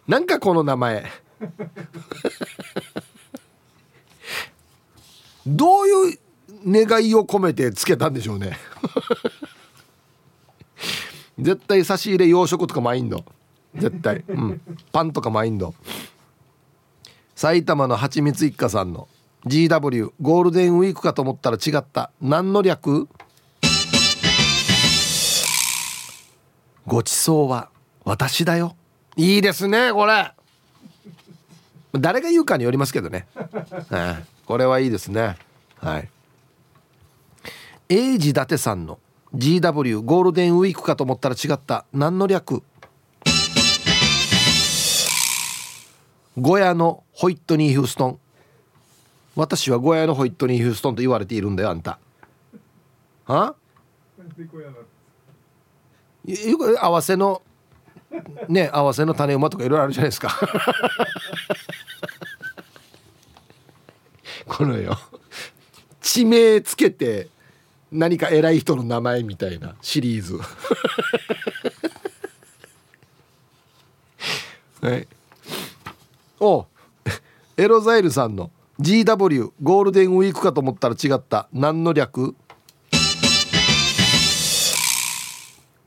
[0.07, 1.05] なんかこの名前。
[5.44, 6.18] どういう
[6.64, 8.57] 願いを込めてつけたんでしょうね。
[11.40, 13.24] 絶対差し入れ洋食とかマインド
[13.74, 14.61] 絶対、うん、
[14.92, 15.74] パンとかマインド
[17.34, 19.09] 埼玉のはちみつ一家さんの。
[19.44, 22.12] GW ゴールデンウィークかと思ったら違った。
[22.20, 23.09] 何の略？
[26.86, 27.70] ごちそうは
[28.09, 28.74] 私だよ。
[29.16, 30.32] いいですねこれ。
[31.92, 33.26] 誰が言うかによりますけどね、
[33.90, 35.36] はこれはいいですね。
[35.76, 36.09] はい。
[37.90, 38.98] 英治伊達さんの
[39.34, 41.84] GW ゴールデンウィークかと思ったら違った。
[41.92, 42.62] 何の略？
[46.38, 48.18] ゴヤのホイットニー・ヒューストン。
[49.36, 51.98] 私はゴヤのホイットニー・ヒューストンと言われているんだよあんた。
[53.26, 53.54] は
[56.80, 57.42] 合わせの
[58.48, 60.38] ね合わせの種馬とかいろいろあるじゃないですか。
[64.46, 64.98] このよ
[66.00, 67.28] 地名つけて
[67.92, 70.38] 何か偉い人の名前みたいなシリーズ。
[74.80, 75.06] はい。
[76.40, 76.66] お
[77.56, 78.50] エロザイルさんの
[78.80, 82.36] GW ゴールデンウィークかと思ったら違った何の略？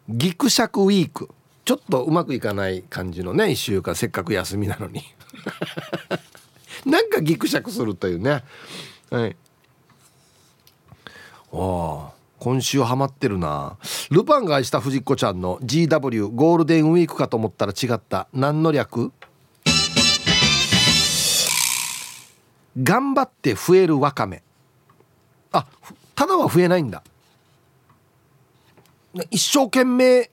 [0.09, 1.29] ギクシャクウィーク
[1.71, 5.03] ちょっとうまくいかない感じのね1週間せっかく休みなのに。
[6.85, 8.43] なんかギクシャクするというね。
[9.09, 9.37] はい。
[11.53, 13.77] ああ今週ハマってるな。
[14.09, 18.27] ルパンが愛した藤子ちゃんの GW ゴールデンウィークかと思ったら違った。
[18.33, 19.13] 何の略？
[22.83, 24.43] 頑張って増えるわかめ。
[25.53, 25.65] あ
[26.15, 27.01] ただは増えないんだ。
[29.29, 30.29] 一生懸命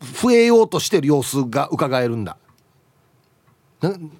[0.00, 2.36] 増えようとしてる様子が伺えるんだ。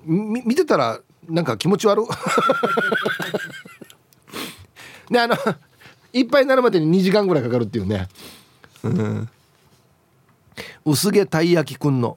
[0.05, 2.03] 見てたらなんか気持ち悪
[5.11, 5.37] であの
[6.13, 8.09] いっぱいになるまでに2時間ぐらいかかるっていうね。
[8.83, 9.29] うん。
[10.85, 12.17] 薄毛たい焼きくんの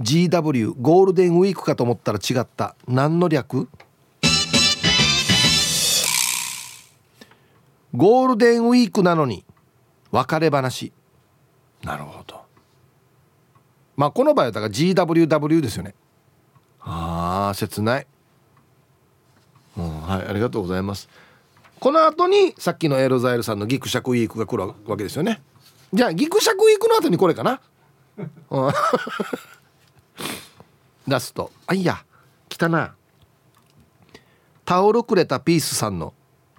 [0.00, 2.74] GW ゴールデンウィークかと思ったら違った。
[2.86, 3.68] 何の略？
[7.94, 9.44] ゴールデンウィークなのに
[10.10, 10.92] 別れ話。
[11.82, 12.37] なるほど。
[13.98, 15.94] まあこの場合はだから GWW ですよね。
[16.80, 18.06] ああ切ない、
[19.76, 21.08] うん、はいありがとうございます。
[21.80, 25.42] この後にさっきのエロザイルさんのギクシャクウィークが来るわけですよね。
[25.92, 27.60] じゃあギクシャクウィークの後にこれかな、
[28.50, 28.72] うん、
[31.08, 31.50] ラスト。
[31.66, 32.04] あいや。
[32.48, 32.94] 来たな。
[34.64, 36.14] タオルくれたピースさんの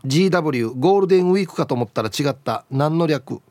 [0.06, 2.66] GW ゴールデンウィークかと思ったら違った。
[2.70, 3.42] 何の略？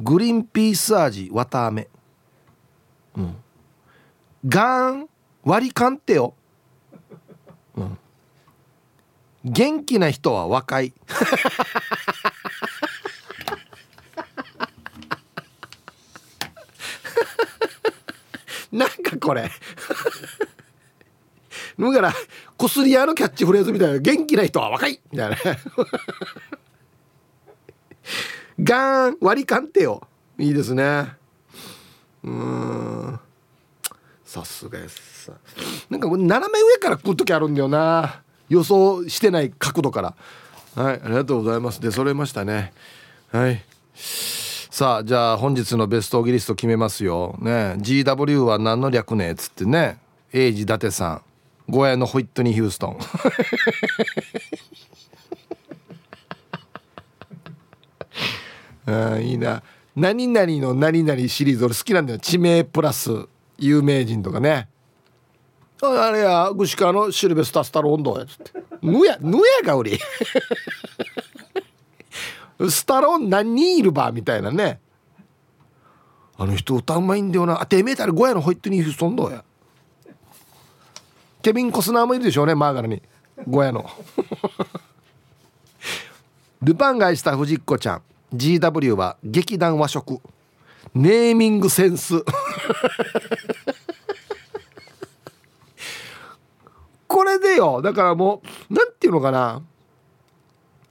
[0.00, 1.88] グリーンピース味わたあめ。
[3.16, 3.36] うん。
[4.46, 5.08] ガーン
[5.44, 6.34] 割り勘ってよ、
[7.76, 7.98] うん、
[9.44, 10.94] 元気な人は若い。
[18.72, 19.50] なんかこれ。
[21.78, 22.14] だから
[22.56, 23.98] こすり屋のキャッチフレーズみたいな。
[23.98, 25.00] 元気な人は若い。
[25.10, 25.36] みたいな。
[28.70, 30.00] ガーン割り勘ってよ。
[30.38, 31.08] いいですね。
[32.22, 33.20] うん。
[34.24, 35.32] さすがやさ。
[35.90, 38.22] なんか斜め上から食う時あるんだよな。
[38.48, 40.14] 予想してない角度から。
[40.76, 41.80] はいありがとうございます。
[41.80, 42.72] で揃えましたね。
[43.32, 43.60] はい。
[43.96, 47.36] さあじゃあ本日のベストオギリスト決めますよ。
[47.40, 49.98] ね GW は何の略ねっつってね。
[50.32, 51.22] 英治伊達さん。
[51.68, 52.98] ゴヤのホイットニー・ヒューストン。
[58.90, 59.62] あいいな。
[59.96, 62.18] 何々の何々シリーズ俺好きなんだよ。
[62.18, 63.10] 地名プラス
[63.58, 64.68] 有名人とかね。
[65.82, 68.26] ああれやグシカのシルベスタ・スタローンドや？
[68.26, 68.52] つって。
[68.82, 69.98] ぬやぬやがおり。
[72.68, 74.80] スタローン何人いるばみたいなね。
[76.36, 77.60] あの人歌うまいんだよな。
[77.60, 79.44] あてめえたらゴヤのホイットニー・ヒューストンドや？
[81.42, 83.02] ケビン・コスナーもいるでしょうねマーガラに。
[83.48, 83.88] ゴヤの。
[86.62, 88.02] ルパンがした藤子ちゃん。
[88.34, 90.20] GW は劇団和食。
[90.94, 92.24] ネーミングセンス。
[97.06, 97.82] これでよ。
[97.82, 99.62] だからもう何ていうのかな。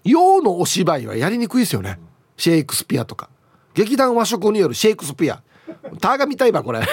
[0.04, 2.00] 洋のお芝居はやりにくいですよね。
[2.38, 3.30] シェイクスピアとか。
[3.74, 5.42] 劇団和食によるシェイクスピア。
[6.00, 6.82] ターが見たいばこれ。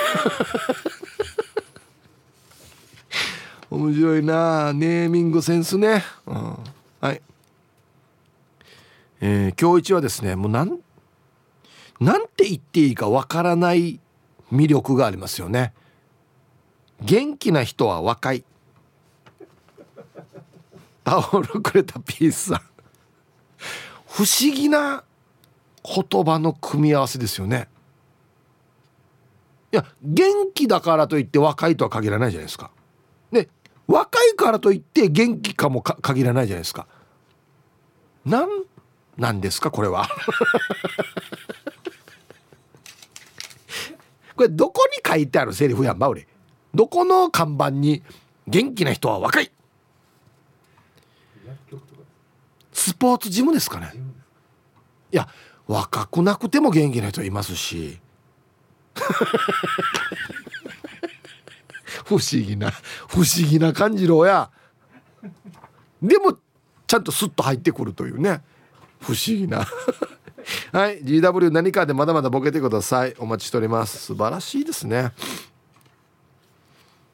[3.71, 4.73] 面白いな。
[4.73, 6.57] ネーミングセンスね、うん、
[7.01, 7.21] はい。
[9.21, 10.79] えー、今日一はですねもうなん
[12.01, 14.01] なんて言っていいかわからない
[14.53, 15.73] 魅力がありますよね。
[17.01, 18.45] 元気な人は若い。
[21.05, 22.61] タオルくれたピースさん。
[24.09, 25.05] 不思議な
[25.85, 27.69] 言葉の組み合わせですよね。
[29.73, 32.71] いや元気だからといって若いとは限らないじゃないですか。
[33.33, 33.49] で
[33.87, 36.87] 若いからといって元気かも限らないじゃないですか。
[38.25, 38.49] なん
[39.17, 40.09] なんですかこれは。
[44.37, 46.29] これどこに書いてあるセリフやんば俺。
[46.75, 48.03] どこの看板に
[48.47, 49.51] 元気な人は若い。
[52.73, 53.93] スポーツジムですかね。
[55.11, 55.29] いや
[55.67, 57.99] 若くなくても元気な人いますし。
[62.05, 62.71] 不思議な
[63.09, 64.51] 不思議な感じろや。
[66.03, 66.39] でも
[66.87, 68.43] ちゃんとスッと入ってくるというね。
[69.07, 69.67] 不思議な。
[70.73, 73.15] はい GW 何かでまだまだボケてください。
[73.19, 73.99] お待ちしております。
[73.99, 75.13] 素晴らしいですね。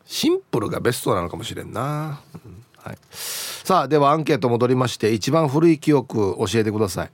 [0.06, 7.10] シンプルがベストなのかもしれんな、うんはい、さあではアンケート戻りまして一番古い記憶教えてください。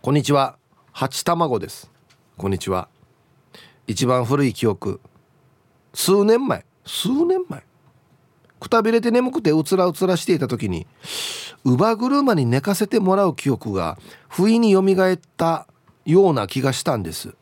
[0.00, 0.56] こんにちは。
[0.92, 1.90] 八卵です。
[2.36, 2.88] こんにちは。
[3.86, 5.00] 一番古い記憶。
[5.92, 6.64] 数年前。
[6.84, 7.64] 数年前。
[8.66, 10.86] くたびれて眠くてうつらうつらしていた時に
[11.64, 13.98] 乳母車に寝かせてもらう記憶が
[14.28, 15.66] 不意によみがえった
[16.04, 17.34] ような気がしたんです。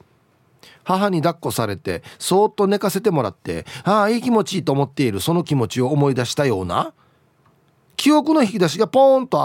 [0.85, 6.93] 母に抱っこされてそーっと寝かせてもらってああいい気持ちいいと思っているその気持ちを思い出したような
[7.97, 9.39] 記憶の引き出しがポーンと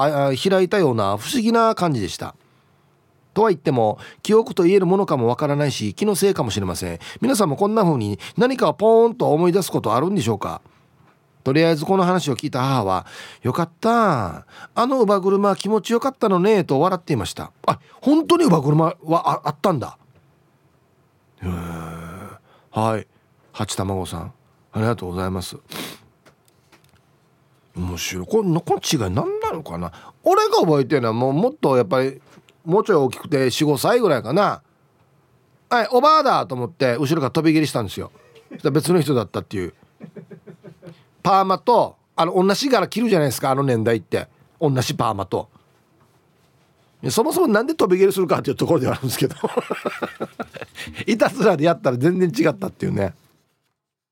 [0.50, 2.36] 開いたような不思議な感じでした。
[3.34, 7.00] とは言っても記憶と言えるものかもわからないし気のせいかもしれません。
[7.22, 10.62] 皆さんもこんな風に何かをポーンと思い出すことあるんでしょうか？
[11.44, 13.06] とりあえずこの話を聞いた母は
[13.42, 14.46] 「よかった。
[14.76, 17.52] あの乳母車気持ちよかったのね」と笑っていました。
[17.66, 19.98] あ本当に乳母車はあったんだ。
[21.42, 21.50] へえ
[22.72, 23.08] はい。
[23.54, 24.34] 八卵さん。
[24.72, 25.58] ありがとうございます。
[27.76, 28.26] 面白い。
[28.28, 29.92] このこの違い何なのかな？
[30.24, 32.22] 俺が覚えてるのはもうもっとやっぱり
[32.66, 34.62] もうちょい大きくて45歳ぐらいかな。
[35.70, 38.12] はいおばあだと思って後ろから飛び蹴りしたんですよ。
[38.72, 39.74] 別の人だったっていう。
[41.24, 44.28] パーマとあの同じ柄着るじゃないですかあの年代って。
[44.60, 45.50] 同じパーマと。
[47.10, 49.36] そもそもなんで飛び蹴りするかっていうところではあるんですけど。
[51.08, 53.14] いたずらでやったら全然違ったっていうね。